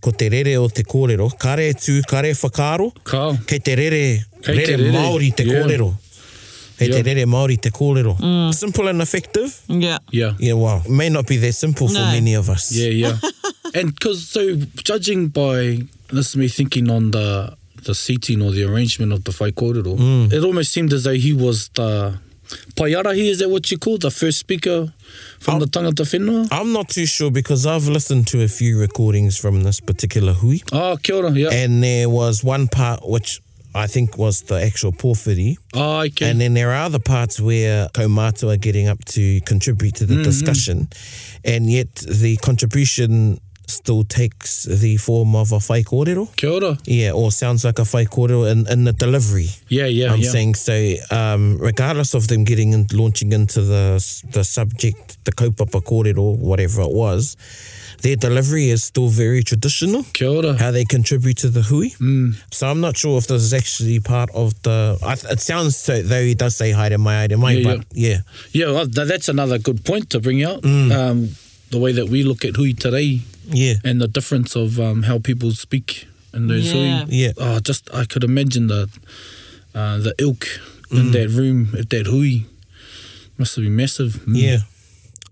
[0.00, 1.30] Ko te rere o te kōrero.
[1.38, 2.92] Kare tū, kare whakaro.
[3.02, 3.36] Kau.
[3.46, 4.92] Kei te rere, rere, rere, rere.
[4.92, 5.62] Māori te yeah.
[5.62, 5.86] kōrero.
[5.92, 6.02] Yeah
[6.84, 6.90] yep.
[6.90, 8.16] te rere Māori te kōrero.
[8.20, 8.54] Mm.
[8.54, 9.60] Simple and effective.
[9.68, 9.98] Yeah.
[10.10, 10.32] Yeah.
[10.38, 10.82] Yeah, wow.
[10.84, 11.94] It may not be that simple no.
[11.94, 12.72] for many of us.
[12.74, 13.18] Yeah, yeah.
[13.80, 15.78] and because, so, judging by,
[16.12, 20.32] this me thinking on the the seating or the arrangement of the whai kōrero, mm.
[20.32, 22.18] it almost seemed as though he was the
[22.74, 24.92] paiarahi, is that what you call, the first speaker
[25.38, 26.48] from I'm, the tangata whenua?
[26.50, 30.62] I'm not too sure because I've listened to a few recordings from this particular hui.
[30.72, 31.50] Oh, kia ora, yeah.
[31.52, 33.40] And there was one part which
[33.76, 35.58] I think was the actual porphyry.
[35.74, 36.30] Oh, okay.
[36.30, 40.14] And then there are other parts where Komatsu are getting up to contribute to the
[40.14, 40.22] mm-hmm.
[40.22, 40.88] discussion,
[41.44, 46.34] and yet the contribution still takes the form of a fai kōrero.
[46.36, 46.78] Kia ora.
[46.84, 49.48] Yeah, or sounds like a fai kōrero in, in the delivery.
[49.68, 50.30] Yeah, yeah, I'm yeah.
[50.30, 50.92] saying so.
[51.10, 56.38] Um, regardless of them getting and in, launching into the the subject, the kaupapa kōrero,
[56.38, 57.36] whatever it was,
[58.02, 60.04] their delivery is still very traditional.
[60.12, 60.54] Kia ora.
[60.58, 61.88] How they contribute to the hui.
[62.00, 62.34] Mm.
[62.52, 64.98] So I'm not sure if this is actually part of the.
[65.02, 68.08] I, it sounds so, though he does say haere mai, haere mai, yeah, but yeah.
[68.08, 68.18] Yeah,
[68.66, 70.62] yeah well, th- that's another good point to bring out.
[70.62, 70.92] Mm.
[70.92, 71.28] Um,
[71.70, 73.74] the way that we look at hui today yeah.
[73.84, 76.98] and the difference of um, how people speak in those yeah.
[77.04, 77.14] hui.
[77.14, 77.32] Yeah.
[77.38, 78.88] Oh, just, I could imagine the,
[79.74, 80.46] uh, the ilk
[80.90, 80.98] mm.
[81.00, 81.10] in hmm.
[81.12, 82.46] that room at that hui.
[83.38, 84.12] Must have been massive.
[84.26, 84.34] Mm.
[84.42, 84.56] Yeah.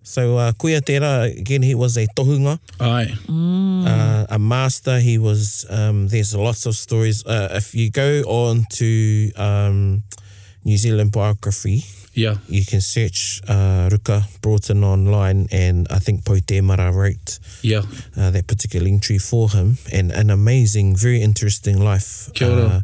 [0.04, 2.58] So uh, kuia tērā, again, he was a tohunga.
[2.78, 3.06] Ai.
[3.24, 3.86] Mm.
[3.88, 7.24] Uh, a master, he was, um, there's lots of stories.
[7.24, 10.02] Uh, if you go on to um,
[10.62, 11.82] New Zealand biography,
[12.14, 12.36] Yeah.
[12.48, 17.82] You can search uh, Ruka Broughton online and I think Poitemara wrote yeah.
[18.16, 22.30] uh, that particular entry for him and an amazing, very interesting life.
[22.34, 22.62] Kia ora.
[22.64, 22.80] Uh,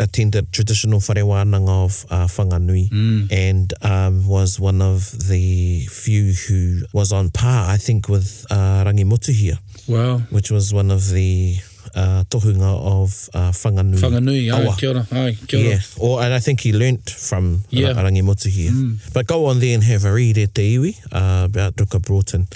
[0.00, 3.30] attended traditional whare wānanga of uh, Whanganui mm.
[3.32, 8.84] and um, was one of the few who was on par, I think, with uh,
[8.84, 9.58] Rangi Motuhia.
[9.88, 10.18] Wow.
[10.30, 11.56] Which was one of the
[11.96, 14.00] uh, tohunga of uh, whanganui.
[14.00, 14.74] Whanganui, aua.
[14.78, 15.68] kia ora, ai, kia ora.
[15.68, 15.80] Yeah.
[16.00, 17.88] Or, oh, and I think he learnt from yeah.
[17.92, 18.70] Arangi Motuhi.
[18.70, 19.12] Mm.
[19.12, 22.48] But go on there and have a read at te iwi uh, about Duka Broughton.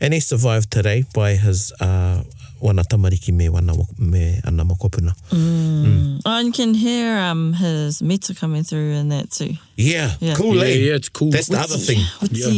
[0.00, 2.22] And he survived today by his uh,
[2.62, 5.12] wana tamariki me, wana, me ana mokopuna.
[5.30, 5.84] Mm.
[5.84, 6.20] Mm.
[6.24, 9.54] Oh, and you can hear um, his meter coming through in that too.
[9.76, 10.34] Yeah, yeah.
[10.34, 10.66] cool, yeah, eh?
[10.68, 11.30] Yeah, it's cool.
[11.30, 12.00] That's the other thing.
[12.30, 12.48] Yeah.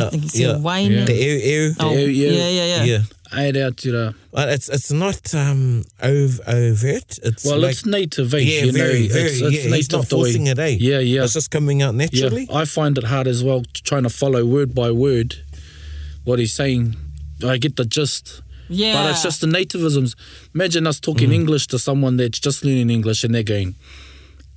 [0.00, 0.06] yeah.
[0.06, 0.58] I think it's yeah.
[0.58, 0.92] Wine.
[0.92, 1.04] yeah.
[1.04, 1.94] The Oh.
[1.94, 2.30] The yeah.
[2.30, 2.82] Yeah, yeah, yeah.
[2.84, 2.98] yeah.
[3.32, 3.74] Well,
[4.50, 7.18] it's it's not um, ov- overt.
[7.22, 8.38] It's well, like, it's native, eh?
[8.38, 9.72] yeah, you very, know, very, it's, it's yeah, native.
[9.72, 10.76] He's not forcing it, eh?
[10.78, 11.24] Yeah, yeah.
[11.24, 12.44] It's just coming out naturally.
[12.50, 12.56] Yeah.
[12.56, 15.36] I find it hard as well trying to follow word by word
[16.24, 16.94] what he's saying.
[17.44, 18.42] I get the gist.
[18.68, 18.94] Yeah.
[18.94, 20.14] But it's just the nativisms.
[20.54, 21.34] Imagine us talking mm.
[21.34, 23.74] English to someone that's just learning English and they're going,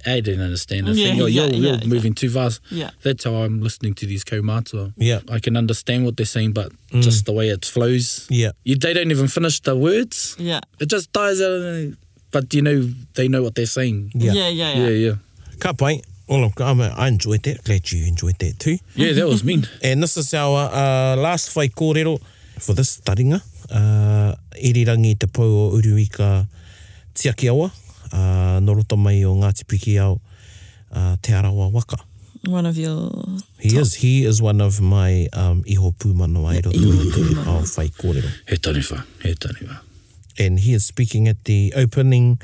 [0.07, 1.21] I didn't understand a yeah, thing.
[1.21, 2.15] Oh, yeah, you're you're yeah, moving yeah.
[2.19, 2.61] too fast.
[2.69, 2.91] Yeah.
[3.01, 4.93] That's how I'm listening to these kaumātua.
[4.97, 5.21] Yeah.
[5.29, 7.01] I can understand what they're saying, but mm.
[7.01, 8.27] just the way it flows.
[8.29, 8.51] Yeah.
[8.63, 10.35] You, they don't even finish the words.
[10.37, 10.59] Yeah.
[10.79, 11.97] It just dies out of
[12.31, 14.11] But, you know, they know what they're saying.
[14.13, 14.73] Yeah, yeah, yeah.
[14.73, 14.89] Yeah, yeah.
[15.09, 15.13] yeah.
[15.59, 16.01] Ka pai.
[16.27, 17.63] Well, I'm, I enjoyed that.
[17.63, 18.77] Glad you enjoyed that too.
[18.95, 19.67] Yeah, that was mean.
[19.83, 22.21] and this is our uh, last whai kōrero
[22.59, 23.41] for this taringa.
[23.71, 26.47] Uh, irirangi te pau o Uruika
[27.15, 27.71] Tiakiawa
[28.13, 30.17] uh, noroto mai o Ngāti Piki au
[30.93, 31.97] uh, Te Arawa Waka.
[32.45, 33.11] One of your
[33.59, 33.79] He top.
[33.81, 36.83] is, he is one of my um, iho pūmano ai roto i
[37.47, 38.29] au whai kōrero.
[38.47, 39.79] He tanifa, he tanifa.
[40.37, 42.39] And he is speaking at the opening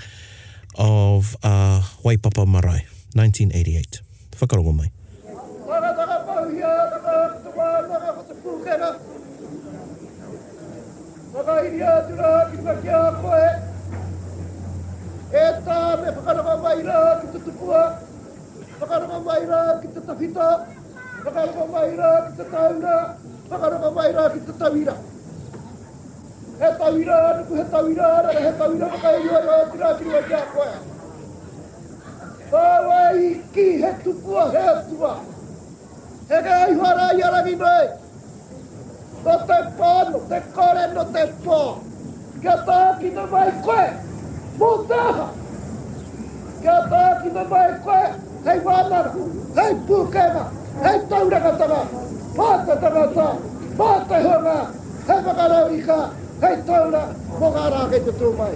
[0.75, 4.01] of uh, Waipapa Marae, 1988.
[4.37, 4.91] Whakarongo mai.
[5.67, 6.03] Whakarongo
[13.21, 13.70] mai.
[15.31, 17.81] Eta tā me whakarama mai rā ki te tupua,
[18.81, 20.47] whakarama mai rā ki te tawhita,
[21.27, 22.95] whakarama mai rā ki te tauna,
[23.53, 24.95] whakarama mai rā ki te tawira.
[26.59, 30.41] He tawira, nuku he tawira, rara he tawira, maka e iwa iwa tira kiriwa kia
[30.51, 30.67] koe.
[32.51, 35.15] Hawaii ki he tupua he atua.
[36.27, 37.89] He ka aihuara i arangi noi.
[39.23, 41.63] No te pō, te kore, no te pō.
[42.43, 44.09] Kia tā ki Kia tā ki te mai koe.
[44.61, 45.25] Mutaha!
[46.61, 48.01] Kia tāki me mai koe,
[48.47, 49.23] hei wānaru,
[49.57, 50.43] hei pūkena,
[50.83, 51.79] hei tauranga tanga,
[52.35, 53.25] pāta tanga tā,
[53.79, 54.53] pāta honga,
[55.09, 55.97] hei makarau i kā,
[56.45, 57.01] hei taura,
[57.41, 58.53] mokā rā kei te tūmai.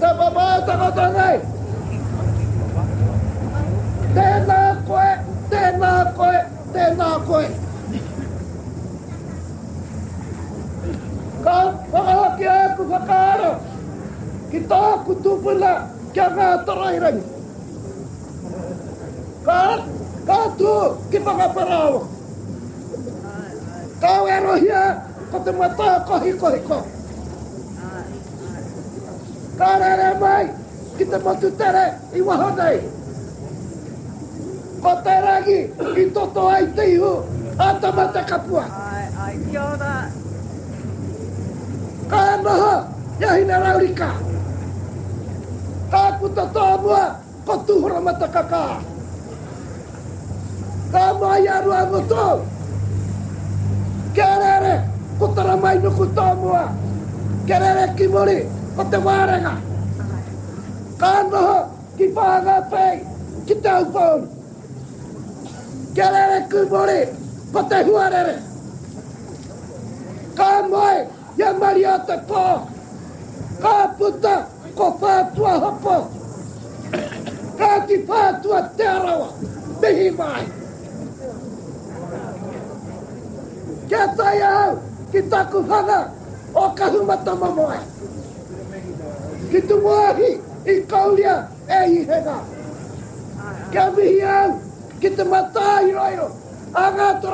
[0.00, 1.44] Te pāta kata nei!
[4.16, 4.58] Tēnā
[4.88, 5.10] koe,
[5.54, 6.44] tēnā koe, tēnā koe!
[6.80, 7.48] Tēnā koe.
[11.92, 13.40] فألقيها فقال
[14.48, 17.12] kita kutubullah jangan kau
[19.44, 19.76] kau
[20.28, 20.78] katu
[21.12, 21.94] kita nggak perahu
[24.00, 24.84] kau erohya
[25.32, 26.80] kata mata kohi kohi koh
[29.60, 30.44] karena ramai
[30.96, 31.86] kita batu tere
[32.16, 32.78] iwahodai
[34.80, 37.14] kota lagi itu tuai tiu
[37.60, 39.36] atau mata kapua ai ai
[42.10, 42.74] ka anaha
[43.20, 44.08] e a hina raurika.
[45.92, 47.02] Tāku ta tā mua,
[47.46, 48.62] ko tūhura mata kaka.
[50.92, 52.26] Tā mua i aru anu tō.
[54.16, 54.74] Kerere,
[55.20, 56.64] ko tara mai nuku tā mua.
[57.48, 58.36] Kerere ki muri,
[58.76, 59.54] ko te wārenga.
[61.00, 61.58] Ka anaha,
[61.98, 63.00] ki pāngā pei,
[63.46, 64.26] ki te upaun.
[65.96, 67.00] Kerere ki muri,
[67.52, 68.36] ko te huarere.
[70.38, 70.96] Ka mai,
[71.38, 72.44] ya mariata ko pā.
[73.62, 74.34] Ka puta
[74.74, 75.96] ko pātua hapo.
[77.58, 79.28] Ka ti pātua te arawa.
[79.82, 80.46] Mihi mai.
[83.88, 84.76] Kia tai au
[85.12, 86.00] ki taku whanga
[86.54, 87.80] o ka humata mata
[89.50, 90.30] Ki tu muahi
[90.66, 92.38] i kaulia e i hena.
[93.72, 94.52] Kia mihi au
[95.00, 96.30] ki mata i roiro.
[96.74, 97.28] A ngā tu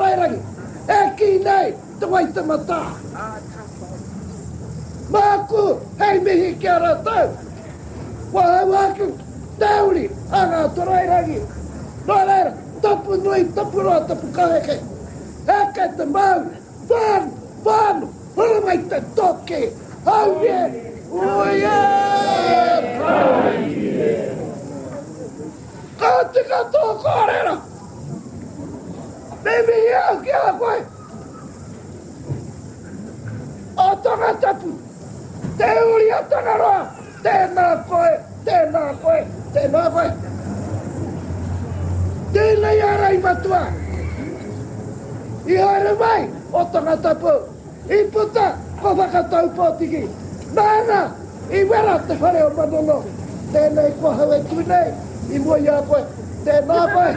[0.87, 2.79] E ki nei tu mai te mata.
[3.17, 3.37] Ah,
[5.11, 5.63] Māku,
[6.01, 7.29] hei mihi ki ara tau.
[8.33, 9.09] Wahai māku,
[9.61, 10.05] tauri,
[10.39, 11.41] anga torai rangi.
[12.07, 14.77] Nō reira, tapu nui, tapu roa, tapu kaheke.
[15.49, 16.41] Heke te mau,
[16.91, 17.27] whan,
[17.67, 18.01] whan,
[18.37, 19.61] hula mai te toke.
[20.07, 20.57] Hau ye,
[21.19, 21.75] uye,
[23.03, 24.09] kawai ye.
[26.01, 27.53] Kati ka tō kōrera.
[29.45, 30.81] Mimi hiau ki ara koe.
[33.85, 34.73] O tanga tapu.
[34.73, 34.75] Tapu
[35.57, 36.05] te uri
[36.43, 36.83] na roa,
[37.23, 38.09] tēnā koe,
[38.45, 39.21] tēnā koe,
[39.55, 40.11] tēnā koe.
[42.33, 43.61] Tēnei arai matua.
[45.45, 47.31] I haere mai o tanga tapu.
[47.89, 50.01] I puta ko whakatau pōtiki.
[50.57, 51.11] Nāna,
[51.53, 52.99] i wera te whare o manono.
[53.53, 54.91] Tēnei ko hawe tūnei,
[55.31, 56.01] i mua ia koe,
[56.43, 57.09] tēnā koe.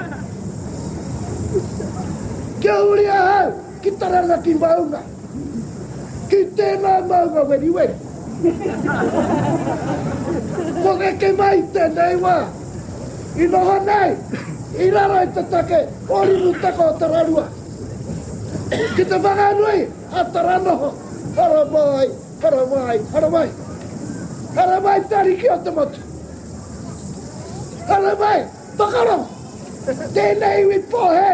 [2.61, 3.51] Kia uri a hau,
[3.83, 5.01] ki tarana ki maunga.
[6.31, 8.05] Ki tēnā maunga, weri weri.
[10.83, 12.35] Ko ke ke mai te nei wa.
[13.35, 14.11] I noha nei.
[14.79, 15.81] I rara i te take.
[16.07, 17.45] Ori mu te ko tararua.
[18.95, 19.79] Ki te whakanui.
[20.15, 20.91] A taranoho.
[21.35, 22.07] Hara mai.
[22.43, 22.97] Hara mai.
[23.15, 23.49] Hara mai.
[24.55, 25.99] Hara mai tari ki o te motu.
[27.91, 28.41] Hara mai.
[28.79, 29.19] Whakaro.
[30.15, 31.31] Tēnei wi pohe.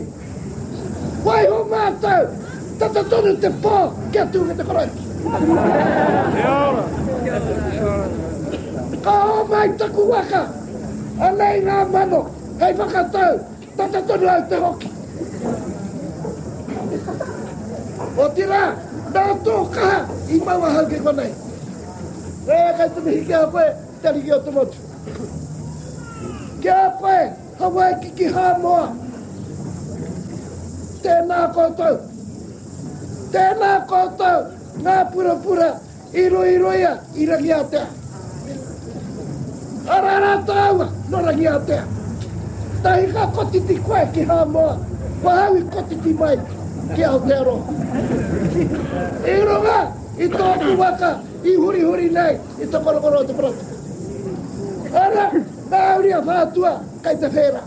[1.23, 2.29] Wai ho mātou!
[2.81, 3.79] Tata tonu te pō!
[4.13, 4.85] Kia tū ke te koroi!
[4.91, 6.85] Te ora!
[9.07, 10.39] Ka ho mai taku waka!
[11.21, 12.21] A nei ngā mano!
[12.61, 13.35] Hei whakatau!
[13.81, 14.89] Tata tonu au te hoki!
[18.17, 18.63] O te rā!
[19.13, 20.01] Nā tō kaha!
[20.31, 21.29] I maua hau ke konei!
[22.49, 23.67] Nē, kai tu mihi a koe,
[24.01, 24.85] te rigi o te motu.
[26.63, 27.29] Kia pai,
[27.61, 28.87] hawai ki ki hā moa,
[31.01, 31.95] tēnā koutou.
[33.31, 34.43] Tēnā koutou,
[34.83, 35.69] ngā pura pura,
[36.11, 37.85] i roi roi a, i rangi a tea.
[39.91, 41.59] Arara tāua, no rangi a
[42.81, 44.75] Tahi ka koti koe ki hā moa,
[45.23, 46.35] wahau i koti mai,
[46.95, 47.75] ki Aotearoa.
[49.25, 49.81] I runga,
[50.17, 51.11] i tōku waka,
[51.43, 53.67] i huri huri nei, i tō korokoro o te prata.
[55.03, 55.27] Ara,
[55.71, 56.73] nā auri a whātua,
[57.03, 57.61] kai te whēra.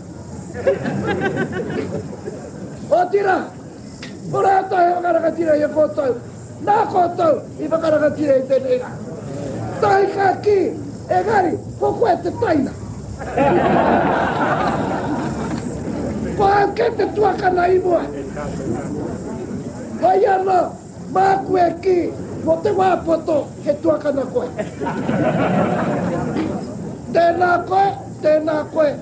[2.89, 3.45] O tira!
[4.31, 6.15] O rea tau e wakaraka tira i a kōtau.
[6.65, 8.91] Nā kōtau i wakaraka tira i tēnei ngā.
[9.81, 10.57] Tai kā ki!
[11.09, 12.73] E gari, ko koe te taina.
[16.37, 18.01] Ko hau ke te tuakana i mua.
[20.01, 20.57] Hai anō,
[21.15, 21.95] mā koe ki,
[22.43, 24.49] mo te wāpoto he tuakana koe.
[27.15, 27.87] Tēnā koe,
[28.25, 28.93] tēnā koe, tēnā koe.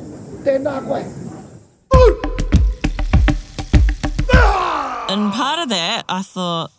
[0.46, 1.04] Tēnā koe.
[5.10, 6.72] and part of that, I thought,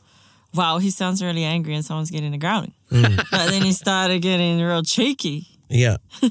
[0.55, 2.73] wow, he sounds really angry and someone's getting a grounding.
[2.91, 3.25] Mm.
[3.31, 5.47] But then he started getting real cheeky.
[5.69, 5.97] Yeah.
[6.21, 6.29] he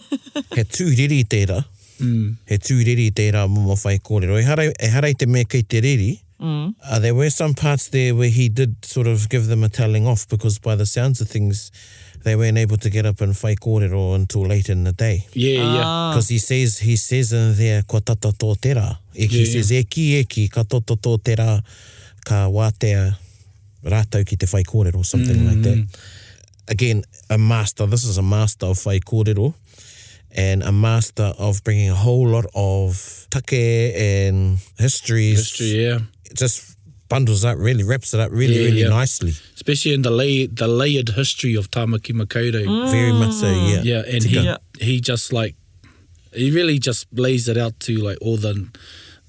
[0.63, 1.63] tūriri tērā.
[1.99, 2.35] Mm.
[2.47, 4.39] He tūriri tērā mō whai kōrero.
[4.41, 6.19] E harai, e harai te me kei te riri.
[6.41, 6.73] Mm.
[6.83, 10.07] Uh, there were some parts there where he did sort of give them a telling
[10.07, 11.71] off because by the sounds of things,
[12.23, 15.27] they weren't able to get up and fight kōrero until late in the day.
[15.33, 15.75] Yeah, ah.
[16.09, 16.13] yeah.
[16.13, 18.69] Because he says, he says in there, kua tata tō te
[19.13, 19.81] He yeah, says, yeah.
[19.81, 21.35] eki eki, ka tata tō te
[22.25, 23.15] ka wātea
[23.83, 25.47] rātau ki te whai kōrero, something mm.
[25.47, 25.77] like that.
[25.77, 25.97] Mm.
[26.69, 29.53] Again, a master, this is a master of whai kōrero,
[30.31, 33.51] and a master of bringing a whole lot of take
[33.95, 35.37] and histories.
[35.39, 35.99] History, yeah.
[36.33, 36.72] Just
[37.13, 38.87] bundles up really wraps it up really yeah, really yeah.
[38.87, 42.89] nicely especially in the lay, the layered history of Tamaki Makaurau mm.
[42.91, 44.37] very much so yeah yeah and he,
[44.79, 45.53] he just like
[46.33, 48.67] he really just lays it out to like all the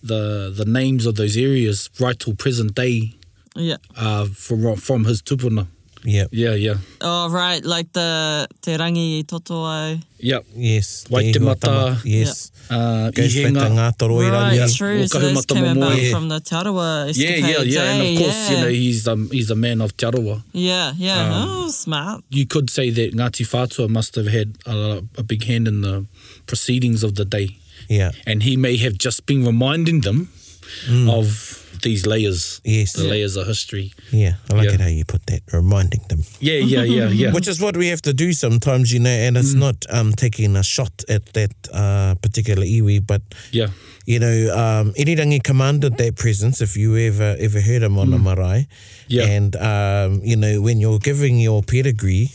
[0.03, 3.13] the the names of those areas right till present day
[3.55, 5.67] yeah uh from from his tupuna
[6.05, 11.75] yeah yeah yeah oh right like the terangi rangi i toto ai yep yes waitemata
[12.05, 14.39] yes Uh, Goes back to Ngā Toro Ira.
[14.49, 14.69] Right, yeah.
[14.69, 15.01] true.
[15.05, 17.93] Waka so this came about from the Te Arawa Yeah, yeah, yeah.
[17.93, 18.57] And of course, yeah.
[18.57, 20.07] you know, he's, um, he's a man of Te
[20.53, 21.29] Yeah, yeah.
[21.29, 22.25] Um, oh, smart.
[22.31, 26.07] You could say that Ngāti Whātua must have had a, a big hand in the
[26.47, 27.51] proceedings of the day.
[27.89, 28.13] Yeah.
[28.27, 30.31] And he may have just been reminding them
[30.89, 31.11] mm.
[31.13, 32.61] of these layers.
[32.65, 32.95] Yes.
[32.95, 33.93] The layers of history.
[34.11, 34.35] Yeah.
[34.51, 34.75] I like yeah.
[34.75, 36.21] it how you put that, reminding them.
[36.41, 37.33] Yeah, yeah, yeah, yeah.
[37.33, 39.61] Which is what we have to do sometimes, you know, and it's mm.
[39.61, 43.23] not um, taking a shot at that uh, particular iwi, but,
[43.53, 43.69] yeah.
[44.07, 48.17] you know, um, Irirangi commanded that presence, if you ever ever heard him on mm.
[48.17, 48.67] a marae.
[49.07, 49.27] Yeah.
[49.27, 52.29] And, um, you know, when you're giving your pedigree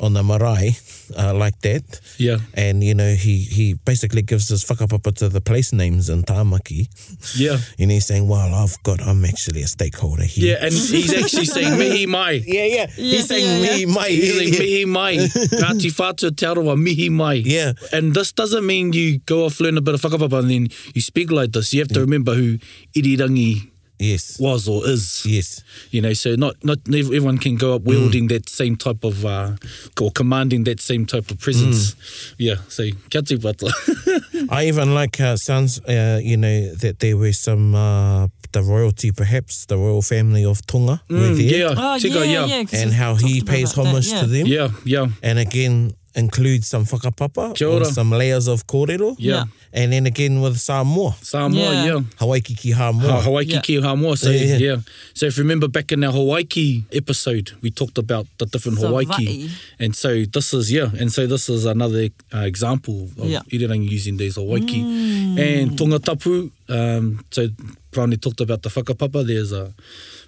[0.00, 0.76] on the marae,
[1.16, 1.84] uh, like that.
[2.18, 2.38] Yeah.
[2.54, 6.88] And, you know, he he basically gives his whakapapa to the place names in Tāmaki.
[7.36, 7.58] Yeah.
[7.78, 10.54] And he's saying, well, I've got, I'm actually a stakeholder here.
[10.56, 12.42] Yeah, and he's actually saying, mihi mai.
[12.46, 12.64] Yeah, yeah.
[12.74, 14.06] yeah he's saying, yeah, mihi mai.
[14.06, 14.20] Yeah.
[14.22, 15.14] He's like, mihi mai.
[15.64, 17.34] Ngāti whātua te aroa, mihi mai.
[17.44, 17.72] Yeah.
[17.92, 21.00] And this doesn't mean you go off, learn a bit of whakapapa, and then you
[21.02, 21.72] speak like this.
[21.74, 22.08] You have to yeah.
[22.08, 22.58] remember who
[22.96, 23.62] irirangi is
[24.04, 27.86] yes was or is yes you know so not not everyone can go up mm.
[27.86, 28.28] wielding mm.
[28.28, 29.52] that same type of uh
[30.00, 32.34] or commanding that same type of presence mm.
[32.38, 33.70] yeah so kia te patla.
[34.50, 38.26] i even like how uh, it sounds uh, you know that there were some uh
[38.52, 41.74] the royalty perhaps the royal family of tonga mm, were there yeah.
[41.74, 42.46] Oh, Chika, yeah, yeah.
[42.62, 44.28] yeah and how he pays homage that, yeah.
[44.28, 49.16] to them yeah yeah and again includes some whakapapa or some layers of kōrero.
[49.18, 49.44] Yeah.
[49.72, 51.16] And then again with Samoa.
[51.20, 51.84] Samoa, yeah.
[51.84, 52.00] yeah.
[52.18, 53.02] Hawaii ki Hamoa.
[53.02, 53.80] Ha, Hawaii ki yeah.
[53.80, 54.16] Hamoa.
[54.16, 54.56] So, yeah.
[54.56, 54.76] yeah.
[55.12, 58.88] so if you remember back in our Hawaii episode, we talked about the different so
[58.88, 59.50] Hawaii.
[59.78, 63.40] And so this is, yeah, and so this is another uh, example of yeah.
[63.50, 64.60] irirangi using these Hawaii.
[64.60, 65.38] Mm.
[65.38, 67.48] And Tonga Tapu, um, so
[67.90, 69.72] Prani talked about the whakapapa, there's a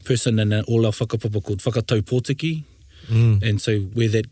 [0.05, 2.65] person in all our whakapapa called Whakatau Pōtiki.
[3.07, 3.49] Mm.
[3.49, 4.27] And so where that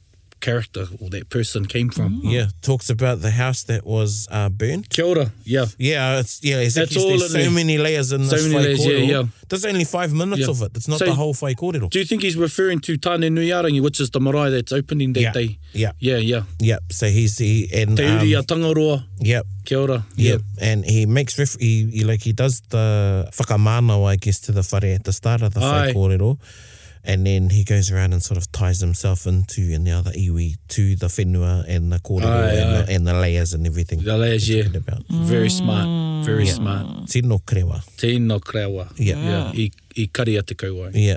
[0.45, 2.21] character or that person came from.
[2.21, 2.33] Mm.
[2.37, 4.89] Yeah, talks about the house that was uh, burnt.
[4.91, 5.67] Kia ora, yeah.
[5.79, 7.51] Yeah, it's, yeah it's That's all there's so there.
[7.51, 9.23] many layers in so this many yeah, yeah.
[9.49, 10.51] There's only five minutes yeah.
[10.53, 10.71] of it.
[10.75, 11.89] It's not so, the whole whai kōrero.
[11.89, 15.21] Do you think he's referring to Tāne Nuiarangi, which is the marae that's opening that
[15.29, 15.33] yeah.
[15.41, 15.59] day?
[15.73, 15.93] Yeah.
[15.99, 16.43] Yeah, yeah.
[16.71, 17.47] Yeah, so he's the...
[17.47, 18.97] He, and, Te uri um, a tangaroa.
[19.33, 19.43] Yeah.
[19.65, 20.05] Kia ora.
[20.17, 20.41] Yep.
[20.41, 20.41] yep.
[20.61, 22.87] And he makes he, he, like he does the
[23.33, 26.37] whakamānau, I guess, to the whare at the start of the whai kōrero.
[26.41, 26.73] Aye
[27.07, 30.55] and then he goes around and sort of ties himself into and the other iwi
[30.69, 32.83] to the whenua and the kōrero aye, and, aye.
[32.83, 34.01] The, and the layers and everything.
[34.01, 34.65] The layers, yeah.
[34.75, 35.07] About.
[35.09, 35.21] Mm.
[35.25, 36.53] Very smart, very yeah.
[36.53, 37.09] smart.
[37.09, 37.97] Tino krewa.
[37.97, 38.91] Tino krewa.
[38.97, 39.17] Yeah.
[39.17, 39.53] yeah.
[39.53, 39.69] yeah.
[39.97, 40.91] I, I kari te kauai.
[40.95, 41.17] Yeah.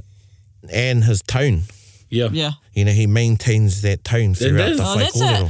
[0.69, 1.61] And his tone.
[2.09, 2.27] Yeah.
[2.31, 2.51] Yeah.
[2.73, 5.41] You know, he maintains that tone throughout that, that, the whaikōrero.
[5.41, 5.49] Oh, that's,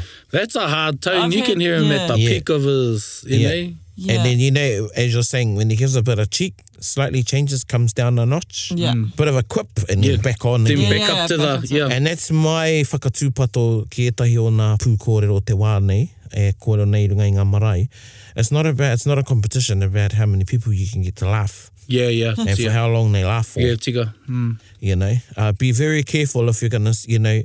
[0.53, 1.23] that's a hard tone.
[1.25, 2.03] I've you can hear him yeah.
[2.03, 2.29] at the yeah.
[2.29, 3.47] peak of his, you yeah.
[3.69, 3.73] know.
[3.99, 4.13] Yeah.
[4.17, 7.23] And then, you know, as you're saying, when he gives a bit of cheek, slightly
[7.23, 8.71] changes, comes down a notch.
[8.75, 8.93] Yeah.
[8.93, 9.15] Mm.
[9.15, 10.11] Bit of a quip, and yeah.
[10.13, 10.65] you're back on.
[10.65, 10.99] Then again.
[10.99, 11.87] back up to the, yeah.
[11.91, 17.25] And that's my whakatūpato ki etahi o ngā pūkōrero te wānei, e kōrero nei runga
[17.25, 17.89] i ngā marae.
[18.35, 21.25] It's not, about, it's not a competition about how many people you can get to
[21.27, 21.71] laugh.
[21.87, 22.35] Yeah, yeah.
[22.37, 23.61] And for how long they laugh for.
[23.61, 24.13] Yeah, tika.
[24.29, 24.59] Mm.
[24.79, 27.41] You know, uh, be very careful if you're going to, you know,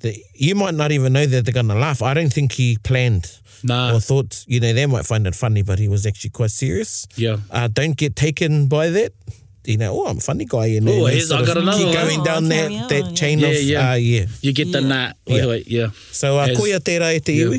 [0.00, 2.00] the, you might not even know that they're going to laugh.
[2.00, 3.36] I don't think he planned
[3.66, 3.92] nah.
[3.94, 7.06] or thought, you know, they might find it funny, but he was actually quite serious.
[7.16, 7.38] Yeah.
[7.50, 9.12] Uh, don't get taken by that.
[9.66, 10.78] You know, oh, I'm a funny guy.
[10.78, 12.20] You know, oh, I got another keep going one.
[12.20, 13.12] Oh, down oh, that, that yeah.
[13.18, 13.90] chain yeah, of, yeah.
[13.90, 14.24] Uh, yeah.
[14.40, 14.74] You get yeah.
[14.80, 15.16] the nut.
[15.26, 15.46] Yeah.
[15.46, 15.88] Wait, yeah.
[16.14, 17.46] So, uh, As, koia tērā e te yeah.
[17.50, 17.58] iwi.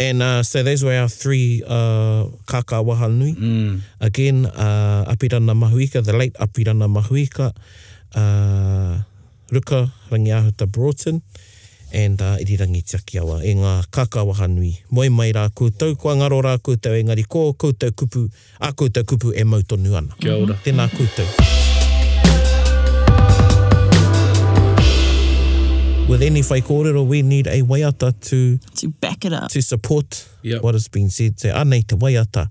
[0.00, 3.34] And uh, so those were our three uh, kaka waha nui.
[3.38, 3.80] Mm.
[4.00, 7.54] Again, uh, Apirana Mahuika, the late Apirana Mahuika,
[8.16, 8.98] uh,
[9.52, 11.39] Ruka Rangiahuta Broughton, uh,
[11.94, 14.72] and uh, irirangi tiaki awa e ngā kākāwa hanui.
[14.94, 18.26] Moe mai rā koutou, kua ngaro rā koutou, engari ko koutou kupu,
[18.60, 20.16] a koutou kupu e mautonu ana.
[20.22, 20.56] Kia ora.
[20.64, 21.26] Tēnā koutou.
[26.10, 28.58] With any whai kōrero, we need a waiata to...
[28.80, 29.48] To back it up.
[29.50, 30.60] To support yep.
[30.62, 31.36] what has been said.
[31.38, 32.48] Te anei te waiata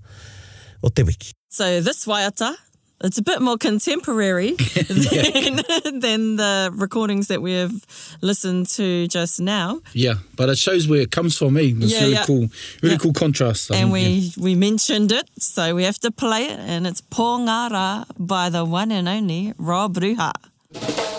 [0.82, 1.32] o te wiki.
[1.50, 2.54] So this waiata,
[3.02, 4.52] it's a bit more contemporary
[4.88, 7.84] than, than the recordings that we've
[8.20, 9.80] listened to just now.
[9.92, 11.56] Yeah, but it shows where it comes from.
[11.56, 11.60] Eh?
[11.76, 12.24] It's yeah, really yeah.
[12.24, 12.46] cool,
[12.82, 12.96] really yeah.
[12.98, 13.72] cool contrast.
[13.72, 14.44] I and mean, we yeah.
[14.44, 16.58] we mentioned it, so we have to play it.
[16.58, 20.32] And it's Pongara by the one and only Rob Ruha.
[20.72, 21.09] Thank you.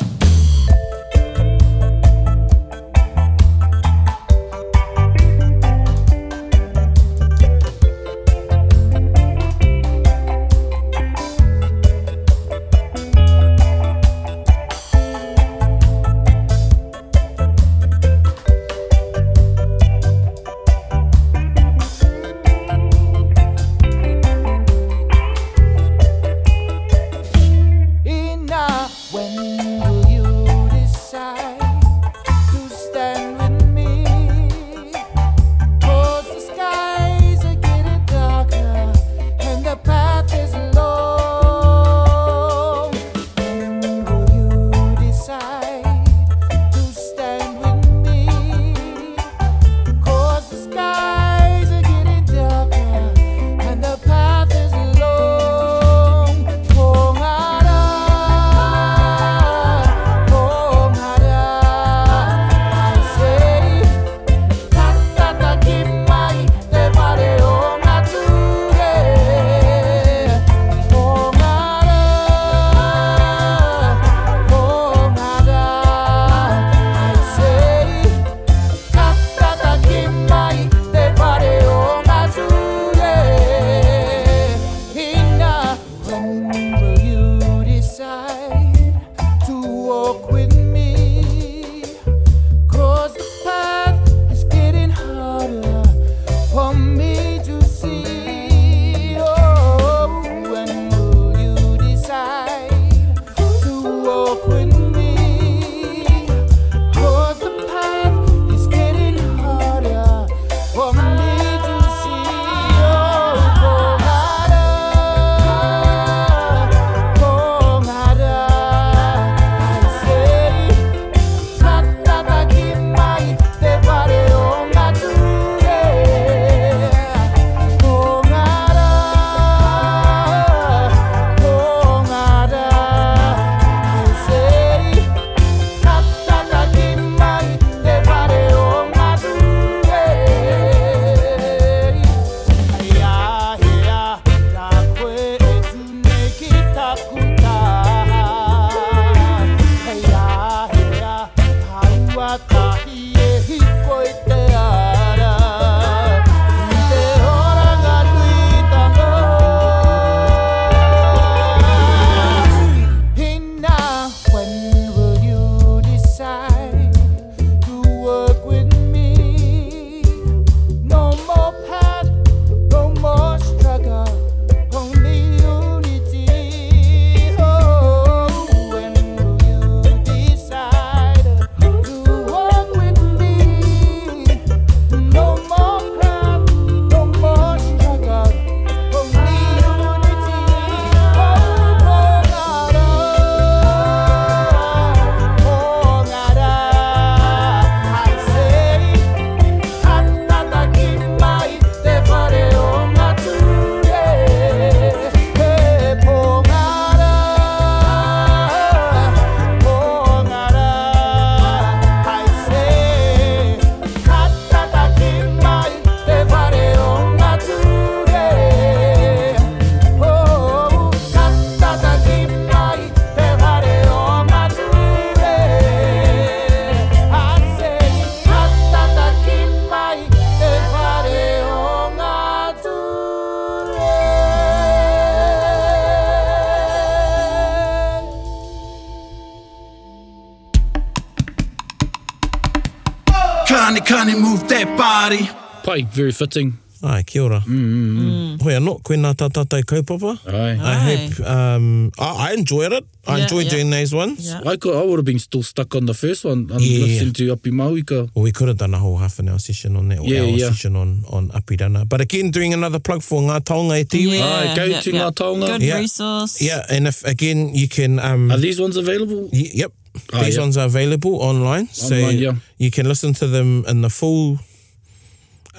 [245.89, 246.53] very fitting.
[246.83, 247.37] Ai, kia ora.
[247.45, 248.39] Mm, mm, mm, mm.
[248.41, 250.15] Hoi anō, koe nā tātātai kaupapa.
[250.25, 250.55] Ai.
[250.57, 250.77] I, Ai.
[250.87, 252.83] Hope, um, I, I enjoyed it.
[253.05, 253.51] I yeah, enjoyed yeah.
[253.51, 254.25] doing these ones.
[254.31, 254.41] Yeah.
[254.49, 256.49] I, could, I would have been still stuck on the first one.
[256.51, 256.83] I'm yeah.
[256.83, 258.09] listening to Api Mauika.
[258.15, 259.99] Well, we could have done a whole half an hour session on that.
[259.99, 260.47] Or yeah, hour yeah.
[260.49, 261.85] session on, on Api Rana.
[261.85, 264.17] But again, doing another plug for Ngā Taonga e Tiwi.
[264.17, 264.51] Yeah.
[264.51, 265.01] Ai, go yeah, to yeah.
[265.03, 265.47] Ngā Taonga.
[265.47, 265.77] Good yeah.
[265.77, 266.41] resource.
[266.41, 267.99] Yeah, and if, again, you can...
[267.99, 269.29] Um, Are these ones available?
[269.31, 269.71] Y- yep.
[270.13, 270.41] Ah, These yeah.
[270.41, 272.31] ones are available online, online so yeah.
[272.57, 274.39] you can listen to them in the full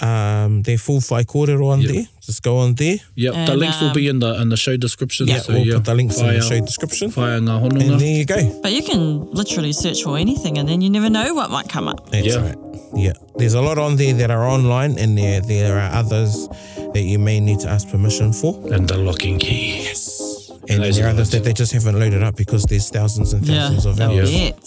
[0.03, 1.91] um, their full fai kōrero on yep.
[1.93, 2.05] there.
[2.21, 2.97] Just go on there.
[3.15, 5.29] Yep, and the links um, will be in the in the show description.
[5.29, 5.75] Yeah, so we'll yeah.
[5.77, 7.11] put the links whaia, in the uh, show description.
[7.11, 8.61] Whaia And there you go.
[8.63, 11.87] But you can literally search for anything and then you never know what might come
[11.89, 12.11] up.
[12.11, 12.43] That's yeah.
[12.49, 12.57] right.
[12.95, 16.49] Yeah, there's a lot on there that are online, and there there are others
[16.93, 18.55] that you may need to ask permission for.
[18.75, 19.85] And the locking key.
[19.85, 20.32] Yes
[20.75, 23.87] and there are others that they just haven't loaded up because there's thousands and thousands
[23.87, 24.13] of them.
[24.13, 24.65] Yeah, it.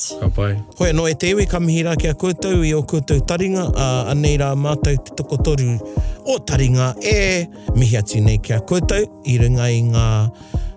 [0.78, 4.38] Hoi, no e te ewe kamihira ki a koutou i o koutou taringa, uh, anei
[4.38, 5.78] rā mātou te toko toru
[6.26, 10.08] o taringa e mihi nei ki a koutou, i runga i ngā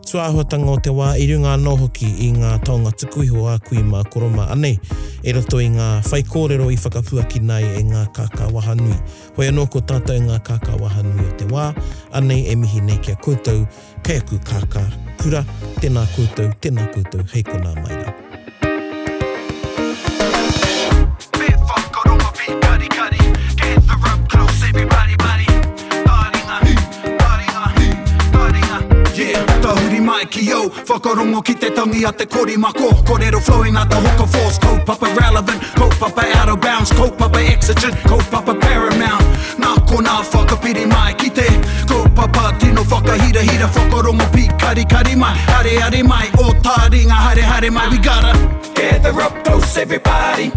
[0.09, 4.01] tuāhuatanga o te wā i runga anō hoki i ngā taonga tukuiho a kui mā
[4.13, 4.79] koroma anei.
[5.23, 8.95] E roto i ngā whai kōrero i whakapuaki nei e ngā kāka waha nui.
[9.37, 11.69] Hoi anō ko tātou e ngā kāka waha nui o te wā,
[12.17, 13.67] anei e mihi nei kia koutou,
[14.07, 14.41] kei aku
[15.19, 15.45] kura,
[15.83, 18.17] tēnā koutou, tēnā koutou, hei kona mai rā.
[30.19, 33.95] mai ki yo Whakarongo ki te tangi a te kori mako Korero flowing a the
[33.97, 38.19] hook of force Ko papa relevant, ko papa out of bounds Ko papa exigent, ko
[38.31, 39.23] papa paramount
[39.63, 41.47] Nā ko nā whakapiri mai ki te
[41.87, 46.77] Ko papa tino whakahira hira Whakarongo pi kari kari mai Hare hare mai, o tā
[46.93, 48.33] ringa hare hare mai We gotta
[48.75, 50.51] Gather up close everybody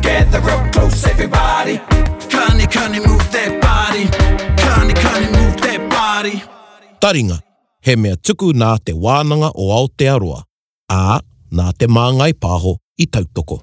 [0.00, 1.78] Gather up close everybody
[2.32, 4.04] Kani kani move that body
[4.62, 6.38] Kani kani move that body
[7.00, 7.42] Taringa
[7.88, 10.42] he mea tuku nā te wānanga o Aotearoa,
[10.92, 11.20] ā
[11.60, 13.62] nā te māngai pāho i tautoko.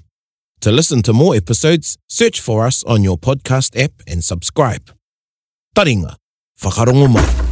[0.61, 4.91] To listen to more episodes, search for us on your podcast app and subscribe.
[5.77, 6.15] Taringa,
[6.59, 7.44] whakarongo mai.